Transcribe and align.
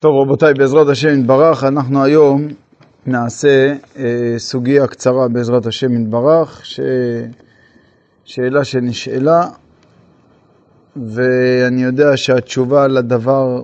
טוב 0.00 0.22
רבותיי, 0.22 0.54
בעזרת 0.54 0.88
השם 0.88 1.20
יתברך, 1.20 1.64
אנחנו 1.64 2.04
היום 2.04 2.46
נעשה 3.06 3.74
אה, 3.96 4.34
סוגיה 4.38 4.86
קצרה 4.86 5.28
בעזרת 5.28 5.66
השם 5.66 6.02
יתברך, 6.02 6.60
ש... 6.64 6.80
שאלה 8.24 8.64
שנשאלה, 8.64 9.42
ואני 10.96 11.82
יודע 11.82 12.16
שהתשובה 12.16 12.86
לדבר 12.86 13.62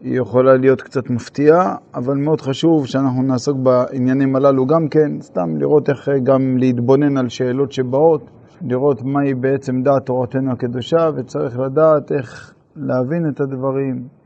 היא 0.00 0.20
יכולה 0.20 0.56
להיות 0.56 0.82
קצת 0.82 1.10
מפתיעה, 1.10 1.76
אבל 1.94 2.14
מאוד 2.14 2.40
חשוב 2.40 2.86
שאנחנו 2.86 3.22
נעסוק 3.22 3.56
בעניינים 3.58 4.36
הללו 4.36 4.66
גם 4.66 4.88
כן, 4.88 5.20
סתם 5.20 5.56
לראות 5.58 5.90
איך 5.90 6.08
גם 6.22 6.58
להתבונן 6.58 7.16
על 7.16 7.28
שאלות 7.28 7.72
שבאות, 7.72 8.30
לראות 8.62 9.02
מהי 9.02 9.34
בעצם 9.34 9.82
דעת 9.82 10.06
תורתנו 10.06 10.52
הקדושה, 10.52 11.10
וצריך 11.16 11.58
לדעת 11.58 12.12
איך 12.12 12.54
להבין 12.76 13.28
את 13.28 13.40
הדברים. 13.40 14.17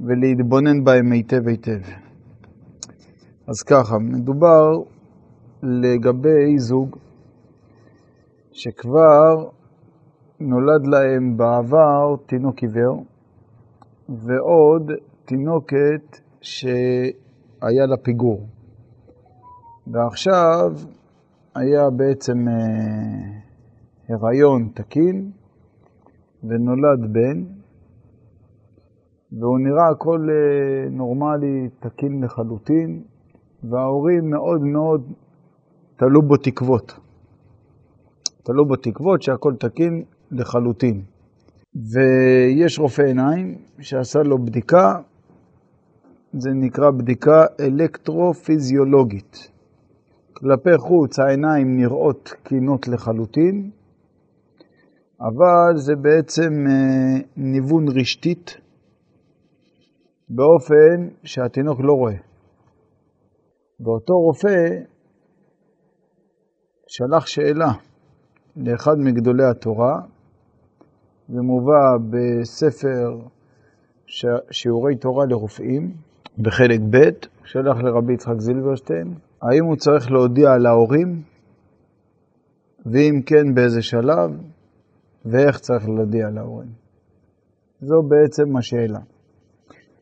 ולהתבונן 0.00 0.84
בהם 0.84 1.12
היטב 1.12 1.48
היטב. 1.48 1.80
אז 3.46 3.62
ככה, 3.62 3.98
מדובר 3.98 4.82
לגבי 5.62 6.58
זוג 6.58 6.96
שכבר 8.52 9.48
נולד 10.40 10.86
להם 10.86 11.36
בעבר 11.36 12.16
תינוק 12.26 12.58
עיוור 12.58 13.04
ועוד 14.08 14.92
תינוקת 15.24 16.18
שהיה 16.40 17.86
לה 17.86 17.96
פיגור. 17.96 18.46
ועכשיו 19.86 20.72
היה 21.54 21.90
בעצם 21.90 22.48
אה, 22.48 22.54
הריון 24.08 24.68
תקין 24.74 25.30
ונולד 26.44 27.12
בן, 27.12 27.44
והוא 29.38 29.58
נראה 29.58 29.88
הכל 29.88 30.28
אה, 30.30 30.90
נורמלי, 30.90 31.68
תקין 31.80 32.24
לחלוטין, 32.24 33.02
וההורים 33.64 34.30
מאוד 34.30 34.60
מאוד 34.60 35.12
תלו 35.96 36.22
בו 36.22 36.36
תקוות. 36.36 36.98
תלו 38.42 38.66
בו 38.66 38.76
תקוות 38.76 39.22
שהכל 39.22 39.54
תקין 39.58 40.02
לחלוטין. 40.30 41.02
ויש 41.74 42.78
רופא 42.78 43.02
עיניים 43.02 43.58
שעשה 43.80 44.22
לו 44.22 44.38
בדיקה, 44.38 45.00
זה 46.32 46.50
נקרא 46.50 46.90
בדיקה 46.90 47.44
אלקטרופיזיולוגית. 47.60 49.50
כלפי 50.32 50.78
חוץ 50.78 51.18
העיניים 51.18 51.76
נראות 51.76 52.34
תקינות 52.42 52.88
לחלוטין, 52.88 53.70
אבל 55.20 55.76
זה 55.76 55.96
בעצם 55.96 56.66
אה, 56.70 57.20
ניוון 57.36 57.88
רשתית 57.88 58.56
באופן 60.28 61.08
שהתינוק 61.24 61.80
לא 61.80 61.92
רואה. 61.92 62.16
ואותו 63.80 64.14
רופא 64.14 64.68
שלח 66.86 67.26
שאלה 67.26 67.72
לאחד 68.56 68.98
מגדולי 68.98 69.44
התורה, 69.44 70.00
זה 71.28 71.40
מובא 71.42 71.96
בספר 72.10 73.18
שיעורי 74.50 74.96
תורה 74.96 75.26
לרופאים, 75.26 75.94
בחלק 76.38 76.80
ב', 76.90 76.96
שלח 77.44 77.76
לרבי 77.82 78.14
יצחק 78.14 78.38
זילברשטיין, 78.38 79.14
האם 79.42 79.64
הוא 79.64 79.76
צריך 79.76 80.10
להודיע 80.10 80.58
להורים, 80.58 81.22
ואם 82.86 83.20
כן, 83.26 83.54
באיזה 83.54 83.82
שלב, 83.82 84.30
ואיך 85.24 85.58
צריך 85.58 85.88
להודיע 85.88 86.30
להורים. 86.30 86.68
זו 87.80 88.02
בעצם 88.02 88.56
השאלה. 88.56 89.13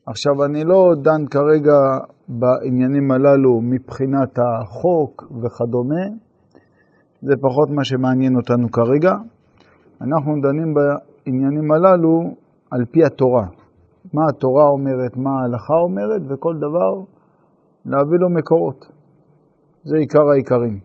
עכשיו, 0.07 0.45
אני 0.45 0.65
לא 0.65 0.95
דן 1.03 1.27
כרגע 1.27 1.99
בעניינים 2.29 3.11
הללו 3.11 3.61
מבחינת 3.61 4.39
החוק 4.39 5.25
וכדומה, 5.43 6.05
זה 7.23 7.35
פחות 7.41 7.71
מה 7.71 7.85
שמעניין 7.85 8.37
אותנו 8.37 8.71
כרגע. 8.71 9.13
אנחנו 10.01 10.33
דנים 10.43 10.75
בעניינים 10.75 11.73
הללו 11.73 12.35
על 12.71 12.85
פי 12.91 13.05
התורה. 13.05 13.47
מה 14.13 14.23
התורה 14.29 14.65
אומרת, 14.65 15.17
מה 15.17 15.31
ההלכה 15.31 15.75
אומרת, 15.75 16.23
וכל 16.29 16.57
דבר 16.57 17.01
להביא 17.87 18.19
לו 18.19 18.31
מקורות. 18.31 18.89
זה 19.85 19.97
עיקר 19.97 20.29
העיקרים. 20.33 20.79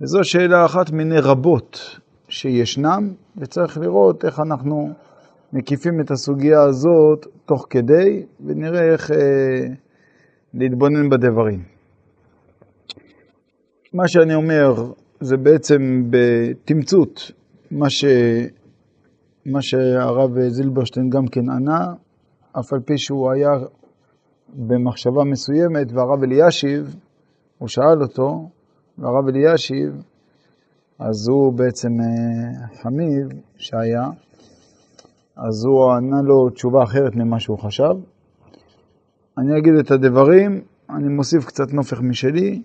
וזו 0.00 0.24
שאלה 0.24 0.64
אחת 0.64 0.90
מיני 0.90 1.20
רבות 1.20 2.00
שישנם, 2.28 3.10
וצריך 3.36 3.78
לראות 3.78 4.24
איך 4.24 4.40
אנחנו 4.40 4.90
מקיפים 5.52 6.00
את 6.00 6.10
הסוגיה 6.10 6.62
הזאת 6.62 7.26
תוך 7.44 7.66
כדי, 7.70 8.26
ונראה 8.46 8.92
איך 8.92 9.10
אה, 9.10 9.66
להתבונן 10.54 11.10
בדברים. 11.10 11.62
מה 13.92 14.08
שאני 14.08 14.34
אומר 14.34 14.92
זה 15.20 15.36
בעצם 15.36 16.02
בתמצות 16.10 17.32
מה, 17.70 17.90
ש... 17.90 18.04
מה 19.46 19.62
שהרב 19.62 20.48
זילברשטיין 20.48 21.10
גם 21.10 21.26
כן 21.26 21.50
ענה, 21.50 21.94
אף 22.60 22.72
על 22.72 22.80
פי 22.80 22.98
שהוא 22.98 23.30
היה 23.30 23.50
במחשבה 24.54 25.24
מסוימת, 25.24 25.92
והרב 25.92 26.22
אלישיב, 26.22 26.96
הוא 27.58 27.68
שאל 27.68 28.02
אותו, 28.02 28.48
והרב 28.98 29.28
אלישיב, 29.28 30.02
אז 30.98 31.28
הוא 31.28 31.52
בעצם 31.52 32.00
אה, 32.00 32.68
חמיב 32.82 33.28
שהיה, 33.56 34.10
אז 35.36 35.64
הוא 35.64 35.92
ענה 35.92 36.22
לו 36.22 36.50
תשובה 36.50 36.82
אחרת 36.82 37.16
ממה 37.16 37.40
שהוא 37.40 37.58
חשב. 37.58 37.94
אני 39.38 39.58
אגיד 39.58 39.74
את 39.74 39.90
הדברים, 39.90 40.60
אני 40.90 41.08
מוסיף 41.08 41.44
קצת 41.44 41.72
נופך 41.72 42.00
משלי, 42.00 42.62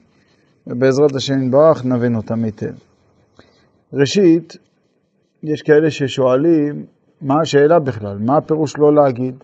ובעזרת 0.68 1.16
השם 1.16 1.44
יתברך 1.44 1.86
נבין 1.86 2.16
אותם 2.16 2.44
היטב. 2.44 2.74
ראשית, 3.94 4.58
יש 5.44 5.62
כאלה 5.62 5.92
ששואלים, 5.92 6.86
מה 7.22 7.42
השאלה 7.42 7.80
בכלל? 7.80 8.18
מה 8.18 8.38
הפירוש 8.38 8.78
לא 8.78 8.96
להגיד? 8.96 9.44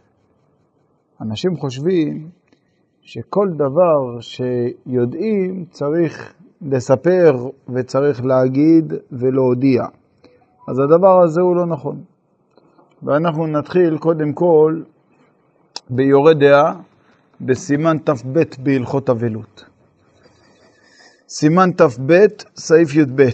אנשים 1.22 1.58
חושבים 1.58 2.30
שכל 3.02 3.50
דבר 3.56 4.20
שיודעים 4.20 5.66
צריך 5.70 6.34
לספר 6.62 7.50
וצריך 7.74 8.26
להגיד 8.26 8.94
ולהודיע. 9.12 9.84
אז 10.68 10.80
הדבר 10.80 11.22
הזה 11.24 11.42
הוא 11.42 11.56
לא 11.56 11.66
נכון. 11.66 12.04
ואנחנו 13.06 13.48
נתחיל 13.48 13.98
קודם 13.98 14.34
כל 14.34 14.82
ביורה 15.90 16.34
דעה 16.34 16.74
בסימן 17.42 17.98
ת"ב 17.98 18.42
בהלכות 18.60 19.10
אבלות. 19.10 19.66
סימן 21.30 21.72
ת"ב, 21.72 22.26
סעיף 22.56 22.96
י"ב. 22.96 23.30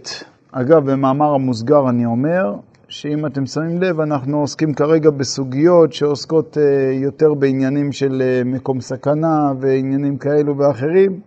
אגב, 0.52 0.92
במאמר 0.92 1.34
המוסגר 1.34 1.90
אני 1.90 2.06
אומר, 2.06 2.56
שאם 2.88 3.26
אתם 3.26 3.46
שמים 3.46 3.82
לב, 3.82 4.00
אנחנו 4.00 4.40
עוסקים 4.40 4.74
כרגע 4.74 5.10
בסוגיות 5.10 5.94
שעוסקות 5.94 6.58
uh, 6.58 6.94
יותר 6.94 7.34
בעניינים 7.34 7.92
של 7.92 8.22
uh, 8.22 8.48
מקום 8.48 8.82
סכנה 8.82 9.54
ועניינים 9.60 10.18
כאלו 10.18 10.58
ואחרים, 10.58 11.20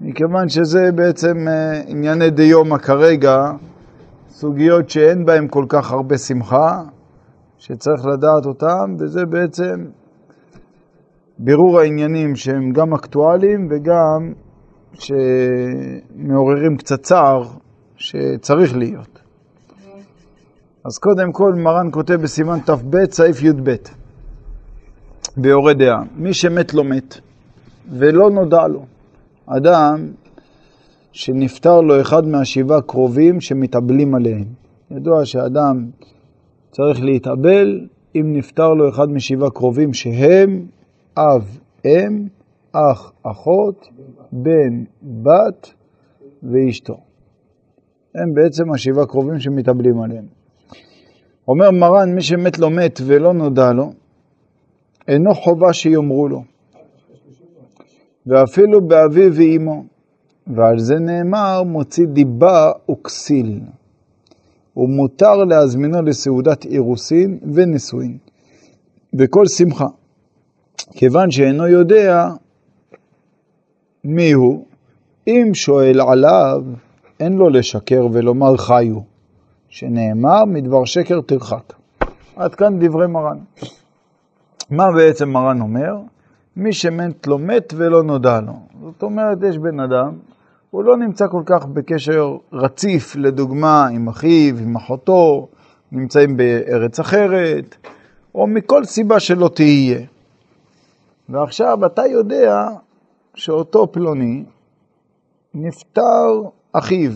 מכיוון 0.00 0.48
שזה 0.48 0.92
בעצם 0.92 1.48
uh, 1.48 1.90
ענייני 1.90 2.30
דיומא 2.30 2.78
כרגע, 2.78 3.52
סוגיות 4.28 4.90
שאין 4.90 5.24
בהן 5.24 5.46
כל 5.50 5.64
כך 5.68 5.92
הרבה 5.92 6.18
שמחה, 6.18 6.82
שצריך 7.64 8.06
לדעת 8.06 8.46
אותם, 8.46 8.96
וזה 8.98 9.26
בעצם 9.26 9.84
בירור 11.38 11.80
העניינים 11.80 12.36
שהם 12.36 12.72
גם 12.72 12.94
אקטואליים 12.94 13.68
וגם 13.70 14.32
שמעוררים 14.94 16.76
קצת 16.76 17.02
צער 17.02 17.42
שצריך 17.96 18.76
להיות. 18.76 19.18
אז 20.84 20.98
קודם 20.98 21.32
כל 21.32 21.52
מרן 21.54 21.88
כותב 21.90 22.14
בסימן 22.14 22.58
ת"ב, 22.58 22.96
סעיף 23.10 23.42
י"ב, 23.42 23.74
ביורה 25.36 25.74
דעה, 25.74 26.02
מי 26.16 26.34
שמת 26.34 26.74
לא 26.74 26.84
מת, 26.84 27.20
ולא 27.90 28.30
נודע 28.30 28.68
לו. 28.68 28.86
אדם 29.46 30.08
שנפטר 31.12 31.80
לו 31.80 32.00
אחד 32.00 32.26
מהשבעה 32.26 32.82
קרובים 32.82 33.40
שמתאבלים 33.40 34.14
עליהם. 34.14 34.44
ידוע 34.90 35.24
שאדם 35.24 35.86
צריך 36.74 37.02
להתאבל 37.02 37.86
אם 38.16 38.32
נפטר 38.32 38.74
לו 38.74 38.88
אחד 38.88 39.10
משבעה 39.10 39.50
קרובים 39.50 39.94
שהם 39.94 40.66
אב, 41.16 41.58
אם, 41.84 42.26
אח, 42.72 43.12
אחות, 43.22 43.88
בן, 44.32 44.84
בת 45.02 45.72
ואשתו. 46.42 47.00
הם 48.14 48.34
בעצם 48.34 48.72
השבעה 48.72 49.06
קרובים 49.06 49.40
שמתאבלים 49.40 50.00
עליהם. 50.00 50.24
אומר 51.48 51.70
מרן, 51.70 52.14
מי 52.14 52.22
שמת 52.22 52.58
לא 52.58 52.70
מת 52.70 53.00
ולא 53.06 53.32
נודע 53.32 53.72
לו, 53.72 53.92
אינו 55.08 55.34
חובה 55.34 55.72
שיאמרו 55.72 56.28
לו, 56.28 56.42
ואפילו 58.26 58.88
באביו 58.88 59.34
ואימו, 59.34 59.84
ועל 60.46 60.78
זה 60.78 60.94
נאמר 60.94 61.62
מוציא 61.62 62.06
דיבה 62.06 62.72
וכסיל. 62.90 63.60
ומותר 64.76 65.34
להזמינו 65.34 66.02
לסעודת 66.02 66.64
אירוסין 66.64 67.38
ונישואין, 67.54 68.18
וכל 69.18 69.46
שמחה. 69.46 69.86
כיוון 70.92 71.30
שאינו 71.30 71.66
יודע 71.66 72.28
מי 74.04 74.32
הוא, 74.32 74.64
אם 75.26 75.50
שואל 75.54 76.00
עליו, 76.00 76.62
אין 77.20 77.32
לו 77.32 77.48
לשקר 77.48 78.06
ולומר 78.12 78.56
חיו, 78.56 79.00
שנאמר 79.68 80.44
מדבר 80.44 80.84
שקר 80.84 81.20
תרחק. 81.20 81.72
עד 82.36 82.54
כאן 82.54 82.78
דברי 82.80 83.06
מרן. 83.06 83.38
מה 84.70 84.92
בעצם 84.92 85.28
מרן 85.28 85.60
אומר? 85.60 85.96
מי 86.56 86.72
שמת 86.72 87.26
לא 87.26 87.38
מת 87.38 87.74
ולא 87.76 88.02
נודע 88.02 88.40
לו. 88.40 88.52
זאת 88.82 89.02
אומרת, 89.02 89.38
יש 89.42 89.58
בן 89.58 89.80
אדם, 89.80 90.12
הוא 90.74 90.84
לא 90.84 90.96
נמצא 90.96 91.28
כל 91.28 91.42
כך 91.46 91.66
בקשר 91.66 92.36
רציף, 92.52 93.16
לדוגמה, 93.16 93.86
עם 93.86 94.08
אחיו, 94.08 94.58
עם 94.58 94.76
אחותו, 94.76 95.48
נמצאים 95.92 96.36
בארץ 96.36 97.00
אחרת, 97.00 97.76
או 98.34 98.46
מכל 98.46 98.84
סיבה 98.84 99.20
שלא 99.20 99.50
תהיה. 99.54 100.00
ועכשיו 101.28 101.86
אתה 101.86 102.06
יודע 102.06 102.68
שאותו 103.34 103.92
פלוני 103.92 104.44
נפטר 105.54 106.42
אחיו, 106.72 107.12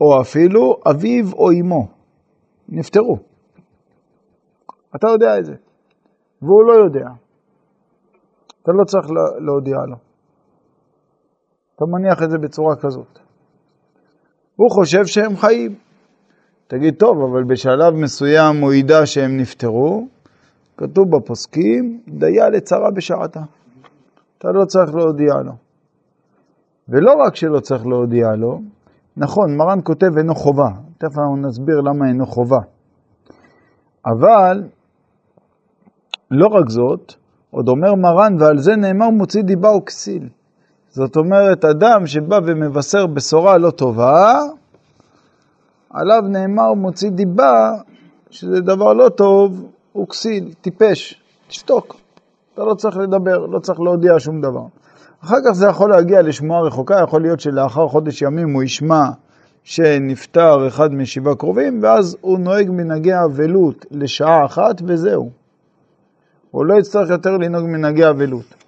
או 0.00 0.20
אפילו 0.20 0.80
אביו 0.90 1.32
או 1.32 1.50
אמו, 1.52 1.88
נפטרו. 2.68 3.18
אתה 4.96 5.08
יודע 5.08 5.38
את 5.38 5.44
זה, 5.44 5.54
והוא 6.42 6.64
לא 6.64 6.72
יודע. 6.72 7.08
אתה 8.62 8.72
לא 8.72 8.84
צריך 8.84 9.06
להודיע 9.40 9.76
לו. 9.86 10.05
אתה 11.76 11.84
מניח 11.84 12.22
את 12.22 12.30
זה 12.30 12.38
בצורה 12.38 12.76
כזאת. 12.76 13.18
הוא 14.56 14.70
חושב 14.70 15.06
שהם 15.06 15.36
חיים. 15.36 15.74
תגיד, 16.66 16.94
טוב, 16.98 17.16
אבל 17.30 17.44
בשלב 17.44 17.94
מסוים 17.94 18.56
הוא 18.60 18.72
ידע 18.72 19.06
שהם 19.06 19.36
נפטרו, 19.36 20.06
כתוב 20.76 21.16
בפוסקים, 21.16 22.00
דיה 22.08 22.48
לצרה 22.48 22.90
בשעתה. 22.90 23.40
אתה 24.38 24.48
לא 24.48 24.64
צריך 24.64 24.94
להודיע 24.94 25.34
לו. 25.44 25.52
ולא 26.88 27.12
רק 27.12 27.36
שלא 27.36 27.60
צריך 27.60 27.86
להודיע 27.86 28.26
לו, 28.36 28.60
נכון, 29.16 29.56
מרן 29.56 29.78
כותב 29.84 30.16
אינו 30.18 30.34
חובה, 30.34 30.68
תכף 30.98 31.18
אנחנו 31.18 31.36
נסביר 31.36 31.80
למה 31.80 32.08
אינו 32.08 32.26
חובה. 32.26 32.60
אבל 34.06 34.62
לא 36.30 36.46
רק 36.46 36.68
זאת, 36.68 37.12
עוד 37.50 37.68
אומר 37.68 37.94
מרן, 37.94 38.42
ועל 38.42 38.58
זה 38.58 38.76
נאמר 38.76 39.10
מוציא 39.10 39.42
דיבה 39.42 39.70
וכסיל. 39.76 40.28
זאת 40.96 41.16
אומרת, 41.16 41.64
אדם 41.64 42.06
שבא 42.06 42.40
ומבשר 42.44 43.06
בשורה 43.06 43.58
לא 43.58 43.70
טובה, 43.70 44.40
עליו 45.90 46.22
נאמר 46.28 46.74
מוציא 46.74 47.10
דיבה, 47.10 47.72
שזה 48.30 48.60
דבר 48.60 48.92
לא 48.92 49.08
טוב, 49.08 49.66
הוא 49.92 50.08
כסיל, 50.08 50.52
טיפש, 50.60 51.22
תשתוק. 51.48 51.96
אתה 52.54 52.64
לא 52.64 52.74
צריך 52.74 52.96
לדבר, 52.96 53.46
לא 53.46 53.58
צריך 53.58 53.80
להודיע 53.80 54.14
שום 54.18 54.40
דבר. 54.40 54.64
אחר 55.24 55.36
כך 55.46 55.52
זה 55.52 55.66
יכול 55.66 55.90
להגיע 55.90 56.22
לשמועה 56.22 56.60
רחוקה, 56.60 57.00
יכול 57.02 57.22
להיות 57.22 57.40
שלאחר 57.40 57.88
חודש 57.88 58.22
ימים 58.22 58.54
הוא 58.54 58.62
ישמע 58.62 59.04
שנפטר 59.64 60.68
אחד 60.68 60.94
משבעה 60.94 61.34
קרובים, 61.34 61.82
ואז 61.82 62.16
הוא 62.20 62.38
נוהג 62.38 62.70
מנהגי 62.70 63.14
אבלות 63.24 63.86
לשעה 63.90 64.44
אחת 64.44 64.82
וזהו. 64.86 65.30
הוא 66.50 66.66
לא 66.66 66.74
יצטרך 66.74 67.10
יותר 67.10 67.36
לנהוג 67.36 67.66
מנהגי 67.66 68.08
אבלות. 68.08 68.65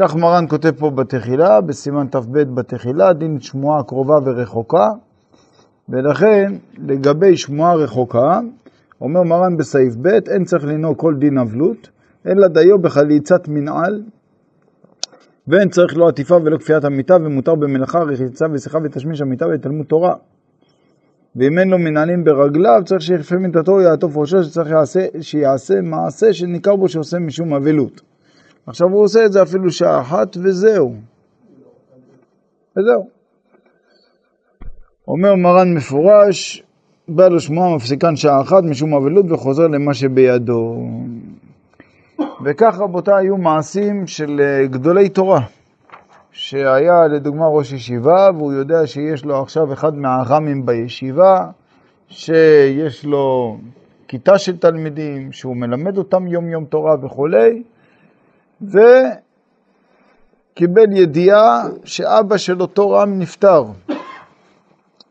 כך 0.00 0.16
מרן 0.16 0.44
כותב 0.48 0.70
פה 0.78 0.90
בתחילה, 0.90 1.60
בסימן 1.60 2.06
ת"ב 2.06 2.38
בתחילה, 2.38 3.12
דין 3.12 3.40
שמועה 3.40 3.82
קרובה 3.82 4.14
ורחוקה, 4.24 4.88
ולכן 5.88 6.52
לגבי 6.78 7.36
שמועה 7.36 7.74
רחוקה, 7.74 8.40
אומר 9.00 9.22
מרן 9.22 9.56
בסעיף 9.56 9.94
ב', 10.02 10.06
אין 10.06 10.44
צריך 10.44 10.64
לנהוג 10.64 10.96
כל 10.96 11.14
דין 11.14 11.38
אבלות, 11.38 11.88
אלא 12.26 12.48
דיו 12.48 12.78
בחליצת 12.78 13.48
מנעל, 13.48 14.02
ואין 15.48 15.68
צריך 15.68 15.96
לא 15.96 16.08
עטיפה 16.08 16.36
ולא 16.44 16.56
כפיית 16.56 16.84
המיטה, 16.84 17.16
ומותר 17.16 17.54
במלאכה, 17.54 17.98
רחיצה 17.98 18.46
ושיחה 18.52 18.78
ותשמיש 18.84 19.20
המיטה 19.20 19.46
ותלמוד 19.54 19.86
תורה. 19.86 20.14
ואם 21.36 21.58
אין 21.58 21.68
לו 21.68 21.78
מנהלים 21.78 22.24
ברגליו, 22.24 22.82
צריך 22.84 23.02
שיכפה 23.02 23.36
מיטתו 23.36 23.80
יעטוף 23.80 24.16
ראשו, 24.16 24.42
שצריך 24.42 24.70
יעשה, 24.70 25.06
שיעשה 25.20 25.80
מעשה 25.80 26.32
שניכר 26.32 26.76
בו 26.76 26.88
שעושה 26.88 27.18
משום 27.18 27.54
אבלות. 27.54 28.00
עכשיו 28.68 28.88
הוא 28.88 29.02
עושה 29.02 29.24
את 29.24 29.32
זה 29.32 29.42
אפילו 29.42 29.70
שעה 29.70 30.00
אחת 30.00 30.36
וזהו. 30.36 30.94
וזהו. 32.76 33.08
אומר 35.08 35.34
מרן 35.34 35.74
מפורש, 35.74 36.62
בא 37.08 37.28
לו 37.28 37.40
שמועה 37.40 37.76
מפסיקן 37.76 38.16
שעה 38.16 38.40
אחת 38.40 38.62
משום 38.64 38.94
אבלות 38.94 39.30
וחוזר 39.30 39.66
למה 39.66 39.94
שבידו. 39.94 40.86
וכך 42.44 42.78
רבותיי 42.78 43.14
היו 43.14 43.36
מעשים 43.36 44.06
של 44.06 44.40
אה, 44.40 44.66
גדולי 44.66 45.08
תורה, 45.08 45.40
שהיה 46.32 47.08
לדוגמה 47.08 47.46
ראש 47.46 47.72
ישיבה 47.72 48.28
והוא 48.34 48.52
יודע 48.52 48.86
שיש 48.86 49.24
לו 49.24 49.42
עכשיו 49.42 49.72
אחד 49.72 49.96
מהר"מים 49.96 50.66
בישיבה, 50.66 51.50
שיש 52.08 53.04
לו 53.04 53.56
כיתה 54.08 54.38
של 54.38 54.56
תלמידים, 54.56 55.32
שהוא 55.32 55.56
מלמד 55.56 55.98
אותם 55.98 56.26
יום 56.26 56.48
יום 56.48 56.64
תורה 56.64 56.96
וכולי, 57.02 57.62
וקיבל 58.62 58.92
ידיעה 60.92 61.68
שאבא 61.84 62.36
של 62.36 62.60
אותו 62.60 62.90
ר"ם 62.90 63.18
נפטר 63.18 63.64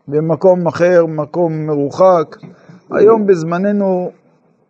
במקום 0.07 0.67
אחר, 0.67 1.05
מקום 1.05 1.67
מרוחק. 1.67 2.38
היום 2.91 3.27
בזמננו 3.27 4.11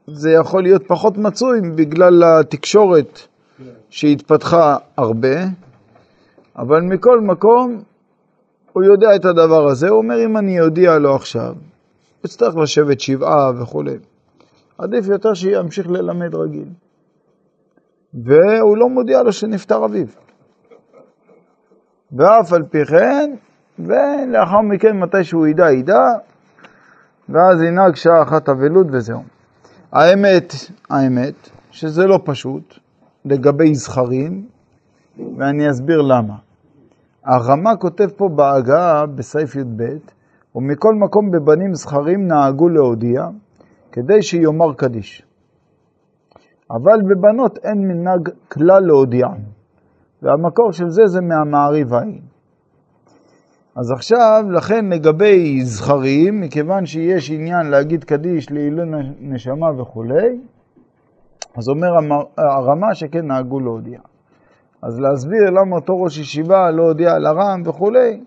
זה 0.07 0.31
יכול 0.31 0.63
להיות 0.63 0.87
פחות 0.87 1.17
מצוי 1.17 1.61
בגלל 1.75 2.23
התקשורת 2.23 3.19
שהתפתחה 3.89 4.77
הרבה, 4.97 5.35
אבל 6.57 6.81
מכל 6.81 7.21
מקום 7.21 7.81
הוא 8.73 8.83
יודע 8.83 9.15
את 9.15 9.25
הדבר 9.25 9.67
הזה, 9.67 9.89
הוא 9.89 9.97
אומר 9.97 10.25
אם 10.25 10.37
אני 10.37 10.61
אודיע 10.61 10.97
לו 10.97 11.15
עכשיו, 11.15 11.53
הוא 11.53 12.25
יצטרך 12.25 12.55
לשבת 12.55 12.99
שבעה 12.99 13.51
וכולי. 13.61 13.97
עדיף 14.77 15.07
יותר 15.07 15.33
שימשיך 15.33 15.89
ללמד 15.89 16.35
רגיל. 16.35 16.67
והוא 18.23 18.77
לא 18.77 18.89
מודיע 18.89 19.23
לו 19.23 19.31
שנפטר 19.31 19.85
אביו. 19.85 20.07
ואף 22.11 22.53
על 22.53 22.63
פי 22.63 22.85
כן, 22.85 23.35
ולאחר 23.79 24.61
מכן 24.61 24.99
מתי 24.99 25.23
שהוא 25.23 25.47
ידע, 25.47 25.71
ידע, 25.71 26.03
ואז 27.29 27.61
ינהג 27.61 27.95
שעה 27.95 28.23
אחת 28.23 28.49
אבלות 28.49 28.87
וזהו. 28.91 29.21
האמת, 29.91 30.53
האמת, 30.89 31.49
שזה 31.71 32.05
לא 32.07 32.19
פשוט 32.25 32.79
לגבי 33.25 33.75
זכרים, 33.75 34.45
ואני 35.37 35.69
אסביר 35.69 36.01
למה. 36.01 36.35
הרמ"א 37.25 37.71
כותב 37.79 38.07
פה 38.17 38.29
בהגעה 38.35 39.05
בסעיף 39.05 39.55
י"ב, 39.55 39.83
ומכל 40.55 40.93
מקום 40.95 41.31
בבנים 41.31 41.73
זכרים 41.73 42.27
נהגו 42.27 42.69
להודיע, 42.69 43.27
כדי 43.91 44.21
שיאמר 44.21 44.73
קדיש. 44.73 45.26
אבל 46.71 47.01
בבנות 47.01 47.57
אין 47.63 47.87
מנהג 47.87 48.29
כלל 48.51 48.83
להודיען, 48.85 49.41
והמקור 50.21 50.71
של 50.71 50.89
זה 50.89 51.07
זה 51.07 51.21
מהמעריב 51.21 51.93
ההיא. 51.93 52.21
אז 53.75 53.91
עכשיו, 53.91 54.45
לכן 54.51 54.85
לגבי 54.85 55.61
זכרים, 55.63 56.41
מכיוון 56.41 56.85
שיש 56.85 57.31
עניין 57.31 57.67
להגיד 57.67 58.03
קדיש 58.03 58.51
לעילוי 58.51 58.85
נשמה 59.19 59.81
וכולי, 59.81 60.39
אז 61.55 61.69
אומר 61.69 61.87
הרמה 62.37 62.95
שכן 62.95 63.27
נהגו 63.27 63.59
להודיע. 63.59 63.99
אז 64.81 64.99
להסביר 64.99 65.49
למה 65.49 65.75
אותו 65.75 66.01
ראש 66.01 66.17
ישיבה 66.17 66.71
לא 66.71 66.83
הודיע 66.83 67.19
לרם 67.19 67.61
וכולי, 67.65 68.23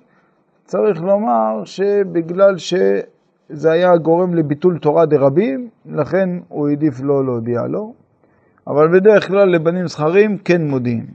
צריך 0.64 1.02
לומר 1.02 1.64
שבגלל 1.64 2.56
שזה 2.56 3.72
היה 3.72 3.96
גורם 3.96 4.34
לביטול 4.34 4.78
תורה 4.78 5.06
דרבים, 5.06 5.68
לכן 5.86 6.28
הוא 6.48 6.68
העדיף 6.68 7.00
לא 7.00 7.24
להודיע 7.24 7.62
לו, 7.68 7.92
אבל 8.66 9.00
בדרך 9.00 9.28
כלל 9.28 9.48
לבנים 9.48 9.88
זכרים 9.88 10.38
כן 10.38 10.62
מודיעים. 10.68 11.06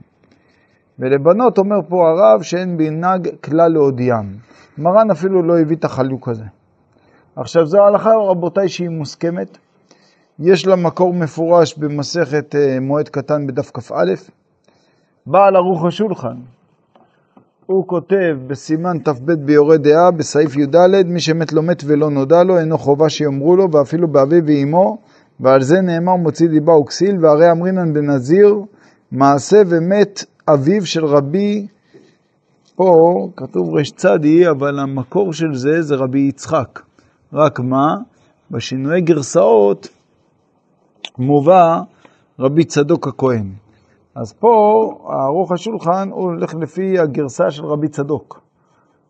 ולבנות 0.98 1.58
אומר 1.58 1.76
פה 1.88 2.10
הרב 2.10 2.42
שאין 2.42 2.76
בנהג 2.76 3.28
כלל 3.44 3.72
להודיעם. 3.72 4.32
מרן 4.78 5.10
אפילו 5.10 5.42
לא 5.42 5.58
הביא 5.58 5.76
את 5.76 5.84
החלוק 5.84 6.28
הזה. 6.28 6.44
עכשיו 7.36 7.66
זו 7.66 7.82
ההלכה 7.82 8.10
רבותיי 8.14 8.68
שהיא 8.68 8.88
מוסכמת. 8.88 9.58
יש 10.38 10.66
לה 10.66 10.76
מקור 10.76 11.14
מפורש 11.14 11.78
במסכת 11.78 12.54
אה, 12.54 12.80
מועד 12.80 13.08
קטן 13.08 13.46
בדף 13.46 13.70
כ"א. 13.74 14.14
בעל 15.26 15.56
ערוך 15.56 15.84
השולחן, 15.84 16.36
הוא 17.66 17.86
כותב 17.86 18.36
בסימן 18.46 18.98
ת"ב 18.98 19.32
ביורה 19.32 19.76
דעה 19.76 20.10
בסעיף 20.10 20.56
י"ד 20.56 21.06
מי 21.06 21.20
שמת 21.20 21.52
לא 21.52 21.62
מת 21.62 21.82
ולא 21.86 22.10
נודע 22.10 22.42
לו 22.42 22.58
אינו 22.58 22.78
חובה 22.78 23.08
שיאמרו 23.08 23.56
לו 23.56 23.72
ואפילו 23.72 24.08
באביו 24.08 24.42
ואמו 24.46 24.98
ועל 25.40 25.62
זה 25.62 25.80
נאמר 25.80 26.16
מוציא 26.16 26.48
דיבה 26.48 26.72
וכסיל 26.72 27.24
והרי 27.24 27.50
אמרינן 27.50 27.92
בנזיר 27.92 28.54
מעשה 29.12 29.62
ומת 29.68 30.24
אביו 30.48 30.86
של 30.86 31.04
רבי, 31.04 31.66
פה 32.74 33.28
כתוב 33.36 33.74
רש 33.74 33.90
צדי, 33.90 34.50
אבל 34.50 34.78
המקור 34.78 35.32
של 35.32 35.54
זה 35.54 35.82
זה 35.82 35.94
רבי 35.94 36.18
יצחק. 36.18 36.80
רק 37.32 37.60
מה? 37.60 37.96
בשינויי 38.50 39.00
גרסאות 39.00 39.88
מובא 41.18 41.80
רבי 42.38 42.64
צדוק 42.64 43.08
הכהן. 43.08 43.52
אז 44.14 44.32
פה 44.32 44.48
ערוך 45.08 45.52
השולחן 45.52 46.08
הוא 46.12 46.22
הולך 46.22 46.54
לפי 46.54 46.98
הגרסה 46.98 47.50
של 47.50 47.64
רבי 47.64 47.88
צדוק. 47.88 48.40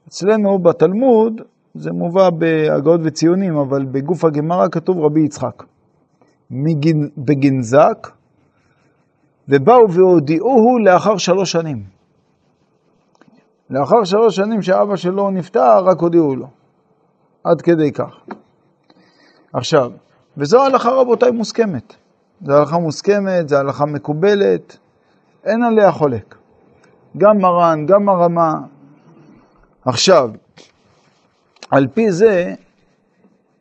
אצלנו 0.08 0.58
בתלמוד 0.58 1.40
זה 1.74 1.92
מובא 1.92 2.30
בהגאות 2.30 3.00
וציונים, 3.04 3.56
אבל 3.56 3.84
בגוף 3.84 4.24
הגמרא 4.24 4.68
כתוב 4.68 4.98
רבי 4.98 5.20
יצחק. 5.20 5.62
מגנ... 6.50 7.08
בגנזק, 7.18 8.08
ובאו 9.48 9.92
והודיעוהו 9.92 10.78
לאחר 10.78 11.16
שלוש 11.16 11.52
שנים. 11.52 11.84
לאחר 13.70 14.04
שלוש 14.04 14.36
שנים 14.36 14.62
שאבא 14.62 14.96
שלו 14.96 15.30
נפטר, 15.30 15.84
רק 15.84 16.00
הודיעו 16.00 16.36
לו. 16.36 16.46
עד 17.44 17.62
כדי 17.62 17.92
כך. 17.92 18.16
עכשיו, 19.52 19.92
וזו 20.36 20.64
הלכה 20.64 20.90
רבותיי 20.90 21.30
מוסכמת. 21.30 21.94
זו 22.44 22.52
הלכה 22.52 22.78
מוסכמת, 22.78 23.48
זו 23.48 23.56
הלכה 23.56 23.86
מקובלת, 23.86 24.76
אין 25.44 25.62
עליה 25.62 25.92
חולק. 25.92 26.34
גם 27.18 27.38
מרן, 27.38 27.86
גם 27.86 28.08
הרמה. 28.08 28.52
עכשיו, 29.84 30.30
על 31.70 31.86
פי 31.94 32.12
זה, 32.12 32.54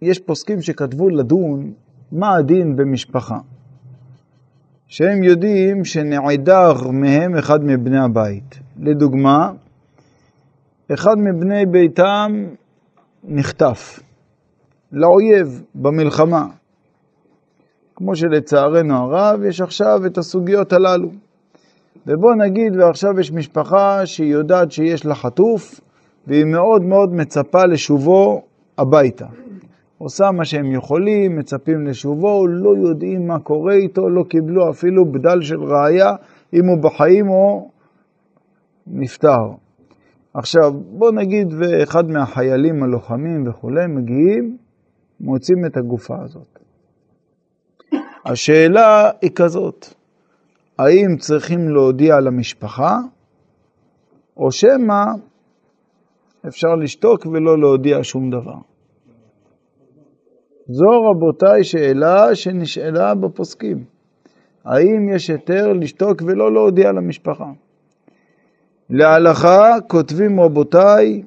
יש 0.02 0.20
פוסקים 0.20 0.62
שכתבו 0.62 1.10
לדון 1.10 1.74
מה 2.12 2.36
הדין 2.36 2.76
במשפחה. 2.76 3.38
שהם 4.88 5.24
יודעים 5.24 5.86
שנעדר 5.86 6.74
מהם 6.92 7.38
אחד 7.38 7.64
מבני 7.64 8.00
הבית. 8.00 8.60
לדוגמה, 8.80 9.52
אחד 10.94 11.18
מבני 11.18 11.66
ביתם 11.66 12.46
נחטף 13.24 14.00
לאויב 14.92 15.64
במלחמה. 15.76 16.48
כמו 17.96 18.16
שלצערנו 18.16 18.96
הרב 18.96 19.44
יש 19.44 19.62
עכשיו 19.62 20.06
את 20.06 20.18
הסוגיות 20.18 20.74
הללו. 20.74 21.10
ובוא 22.08 22.36
נגיד 22.36 22.76
ועכשיו 22.76 23.20
יש 23.20 23.32
משפחה 23.32 24.06
שהיא 24.06 24.32
יודעת 24.34 24.72
שיש 24.72 25.06
לה 25.06 25.16
חטוף 25.16 25.82
והיא 26.28 26.46
מאוד 26.46 26.82
מאוד 26.82 27.14
מצפה 27.14 27.66
לשובו 27.66 28.42
הביתה. 28.78 29.26
עושה 29.98 30.32
מה 30.32 30.46
שהם 30.46 30.72
יכולים, 30.72 31.36
מצפים 31.36 31.88
לשובו, 31.88 32.48
לא 32.48 32.76
יודעים 32.88 33.28
מה 33.28 33.40
קורה 33.40 33.74
איתו, 33.74 34.10
לא 34.10 34.24
קיבלו 34.30 34.70
אפילו 34.70 35.12
בדל 35.12 35.42
של 35.42 35.64
ראיה 35.64 36.16
אם 36.54 36.66
הוא 36.66 36.84
בחיים 36.84 37.30
או 37.30 37.70
נפטר. 38.88 39.52
עכשיו, 40.34 40.74
בוא 40.74 41.12
נגיד 41.12 41.54
ואחד 41.54 42.08
מהחיילים 42.08 42.84
הלוחמים 42.84 43.48
וכולי 43.48 43.88
מגיעים, 43.88 44.58
מוצאים 45.20 45.66
את 45.66 45.78
הגופה 45.78 46.16
הזאת. 46.24 46.60
השאלה 48.26 49.12
היא 49.22 49.32
כזאת, 49.36 49.86
האם 50.80 51.18
צריכים 51.20 51.70
להודיע 51.70 52.20
למשפחה, 52.20 52.98
או 54.38 54.52
שמא 54.52 55.04
אפשר 56.48 56.76
לשתוק 56.76 57.26
ולא 57.26 57.60
להודיע 57.60 57.98
שום 58.02 58.30
דבר? 58.30 58.75
זו 60.68 61.02
רבותיי 61.12 61.64
שאלה 61.64 62.36
שנשאלה 62.36 63.16
בפוסקים. 63.16 63.84
האם 64.66 65.10
יש 65.16 65.30
היתר 65.30 65.74
לשתוק 65.74 66.22
ולא 66.26 66.54
להודיע 66.54 66.92
למשפחה? 66.92 67.52
להלכה 68.90 69.76
כותבים 69.88 70.40
רבותיי, 70.40 71.24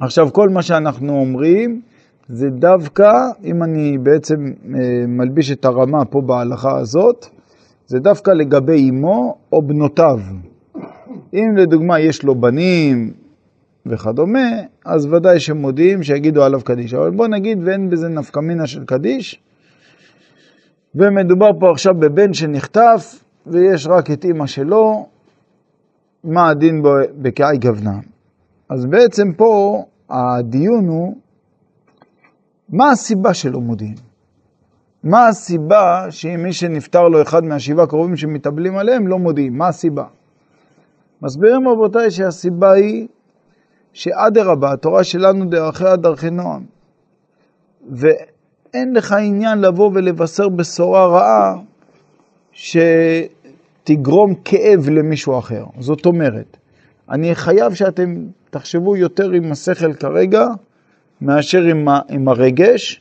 עכשיו 0.00 0.32
כל 0.32 0.48
מה 0.48 0.62
שאנחנו 0.62 1.20
אומרים 1.20 1.80
זה 2.28 2.50
דווקא, 2.50 3.12
אם 3.44 3.62
אני 3.62 3.98
בעצם 3.98 4.34
אה, 4.74 5.06
מלביש 5.08 5.52
את 5.52 5.64
הרמה 5.64 6.04
פה 6.04 6.20
בהלכה 6.20 6.78
הזאת, 6.78 7.26
זה 7.86 7.98
דווקא 7.98 8.30
לגבי 8.30 8.90
אמו 8.90 9.36
או 9.52 9.62
בנותיו. 9.62 10.18
אם 11.34 11.56
לדוגמה 11.56 12.00
יש 12.00 12.22
לו 12.22 12.34
בנים 12.34 13.12
וכדומה, 13.86 14.48
אז 14.84 15.06
ודאי 15.06 15.40
שמודיעים 15.40 16.02
שיגידו 16.02 16.44
עליו 16.44 16.60
קדיש. 16.64 16.94
אבל 16.94 17.10
בוא 17.10 17.26
נגיד 17.28 17.58
ואין 17.64 17.90
בזה 17.90 18.08
נפקא 18.08 18.40
מינה 18.40 18.66
של 18.66 18.84
קדיש, 18.84 19.40
ומדובר 20.94 21.50
פה 21.60 21.70
עכשיו 21.70 21.94
בבן 21.94 22.32
שנחטף, 22.32 23.24
ויש 23.46 23.86
רק 23.86 24.10
את 24.10 24.24
אימא 24.24 24.46
שלו, 24.46 25.06
מה 26.24 26.48
הדין 26.48 26.82
בקעי 27.22 27.58
גוונה. 27.58 27.98
אז 28.70 28.86
בעצם 28.86 29.32
פה 29.32 29.82
הדיון 30.10 30.88
הוא, 30.88 31.16
מה 32.68 32.90
הסיבה 32.90 33.34
שלא 33.34 33.60
מודיעים? 33.60 33.94
מה 35.04 35.28
הסיבה 35.28 36.06
שאם 36.10 36.42
מי 36.42 36.52
שנפטר 36.52 37.08
לו 37.08 37.22
אחד 37.22 37.44
מהשבעה 37.44 37.86
קרובים 37.86 38.16
שמתאבלים 38.16 38.76
עליהם, 38.76 39.06
לא 39.06 39.18
מודיעים? 39.18 39.58
מה 39.58 39.68
הסיבה? 39.68 40.04
מסבירים 41.22 41.68
רבותיי 41.68 42.10
שהסיבה 42.10 42.72
היא 42.72 43.08
שאדרבה, 43.94 44.72
התורה 44.72 45.04
שלנו 45.04 45.44
דרכיה 45.44 45.96
דרכי 45.96 46.30
נועם. 46.30 46.62
ואין 47.90 48.94
לך 48.94 49.12
עניין 49.12 49.60
לבוא 49.60 49.90
ולבשר 49.94 50.48
בשורה 50.48 51.06
רעה 51.06 51.54
שתגרום 52.52 54.34
כאב 54.44 54.88
למישהו 54.88 55.38
אחר. 55.38 55.64
זאת 55.80 56.06
אומרת, 56.06 56.56
אני 57.10 57.34
חייב 57.34 57.74
שאתם 57.74 58.14
תחשבו 58.50 58.96
יותר 58.96 59.30
עם 59.30 59.52
השכל 59.52 59.92
כרגע, 59.92 60.46
מאשר 61.20 61.62
עם, 61.62 61.88
עם 62.08 62.28
הרגש, 62.28 63.00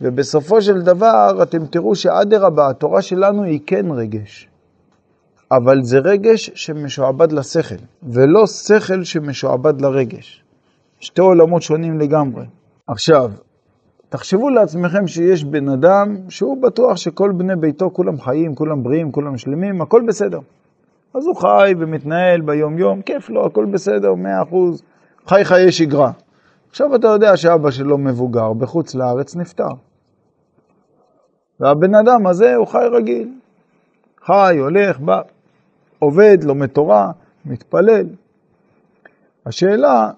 ובסופו 0.00 0.62
של 0.62 0.80
דבר 0.82 1.38
אתם 1.42 1.66
תראו 1.66 1.94
שאדרבה, 1.94 2.70
התורה 2.70 3.02
שלנו 3.02 3.42
היא 3.42 3.60
כן 3.66 3.86
רגש. 3.90 4.48
אבל 5.56 5.82
זה 5.82 5.98
רגש 5.98 6.50
שמשועבד 6.54 7.32
לשכל, 7.32 7.74
ולא 8.02 8.46
שכל 8.46 9.04
שמשועבד 9.04 9.80
לרגש. 9.80 10.44
שתי 11.00 11.20
עולמות 11.20 11.62
שונים 11.62 11.98
לגמרי. 11.98 12.44
עכשיו, 12.86 13.30
תחשבו 14.08 14.50
לעצמכם 14.50 15.06
שיש 15.06 15.44
בן 15.44 15.68
אדם 15.68 16.16
שהוא 16.28 16.62
בטוח 16.62 16.96
שכל 16.96 17.32
בני 17.36 17.56
ביתו 17.56 17.90
כולם 17.90 18.20
חיים, 18.20 18.54
כולם 18.54 18.82
בריאים, 18.82 19.12
כולם 19.12 19.38
שלמים, 19.38 19.82
הכל 19.82 20.02
בסדר. 20.08 20.38
אז 21.14 21.26
הוא 21.26 21.36
חי 21.36 21.74
ומתנהל 21.78 22.40
ביום-יום, 22.40 23.02
כיף 23.02 23.30
לו, 23.30 23.46
הכל 23.46 23.64
בסדר, 23.64 24.14
מאה 24.14 24.42
אחוז, 24.42 24.82
חי 25.26 25.44
חיי 25.44 25.72
שגרה. 25.72 26.10
עכשיו 26.70 26.94
אתה 26.94 27.08
יודע 27.08 27.36
שאבא 27.36 27.70
שלו 27.70 27.98
מבוגר, 27.98 28.52
בחוץ 28.52 28.94
לארץ 28.94 29.36
נפטר. 29.36 29.68
והבן 31.60 31.94
אדם 31.94 32.26
הזה 32.26 32.54
הוא 32.54 32.66
חי 32.66 32.86
רגיל. 32.92 33.28
חי, 34.26 34.56
הולך, 34.58 35.00
בא, 35.00 35.20
עובד, 36.04 36.38
לומד 36.44 36.66
תורה, 36.66 37.10
מתפלל. 37.44 38.06
השאלה, 39.46 40.10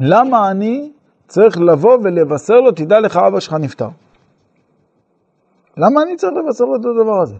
למה 0.00 0.50
אני 0.50 0.92
צריך 1.28 1.58
לבוא 1.58 1.98
ולבשר 2.04 2.60
לו, 2.60 2.72
תדע 2.72 3.00
לך, 3.00 3.16
אבא 3.16 3.40
שלך 3.40 3.52
נפטר? 3.52 3.88
למה 5.76 6.02
אני 6.02 6.16
צריך 6.16 6.32
לבשר 6.32 6.64
לו 6.64 6.76
את 6.76 6.80
הדבר 6.80 7.22
הזה? 7.22 7.36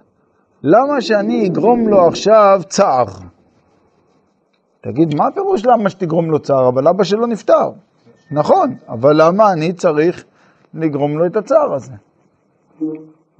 למה 0.63 1.01
שאני 1.01 1.47
אגרום 1.47 1.89
לו 1.89 2.07
עכשיו 2.07 2.61
צער? 2.69 3.07
תגיד, 4.81 5.15
מה 5.15 5.27
הפירוש 5.27 5.67
למה 5.67 5.91
שתגרום 5.91 6.31
לו 6.31 6.39
צער? 6.39 6.69
אבל 6.69 6.89
אבא 6.89 7.05
שלו 7.05 7.27
נפטר. 7.27 7.71
נכון, 8.31 8.75
אבל 8.89 9.23
למה 9.23 9.53
אני 9.53 9.73
צריך 9.73 10.25
לגרום 10.75 11.19
לו 11.19 11.27
את 11.27 11.37
הצער 11.37 11.73
הזה? 11.73 11.93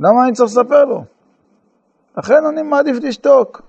למה 0.01 0.25
אני 0.25 0.33
צריך 0.33 0.51
לספר 0.51 0.85
לו? 0.85 1.05
לכן 2.19 2.45
אני 2.53 2.63
מעדיף 2.63 2.97
לשתוק. 3.03 3.63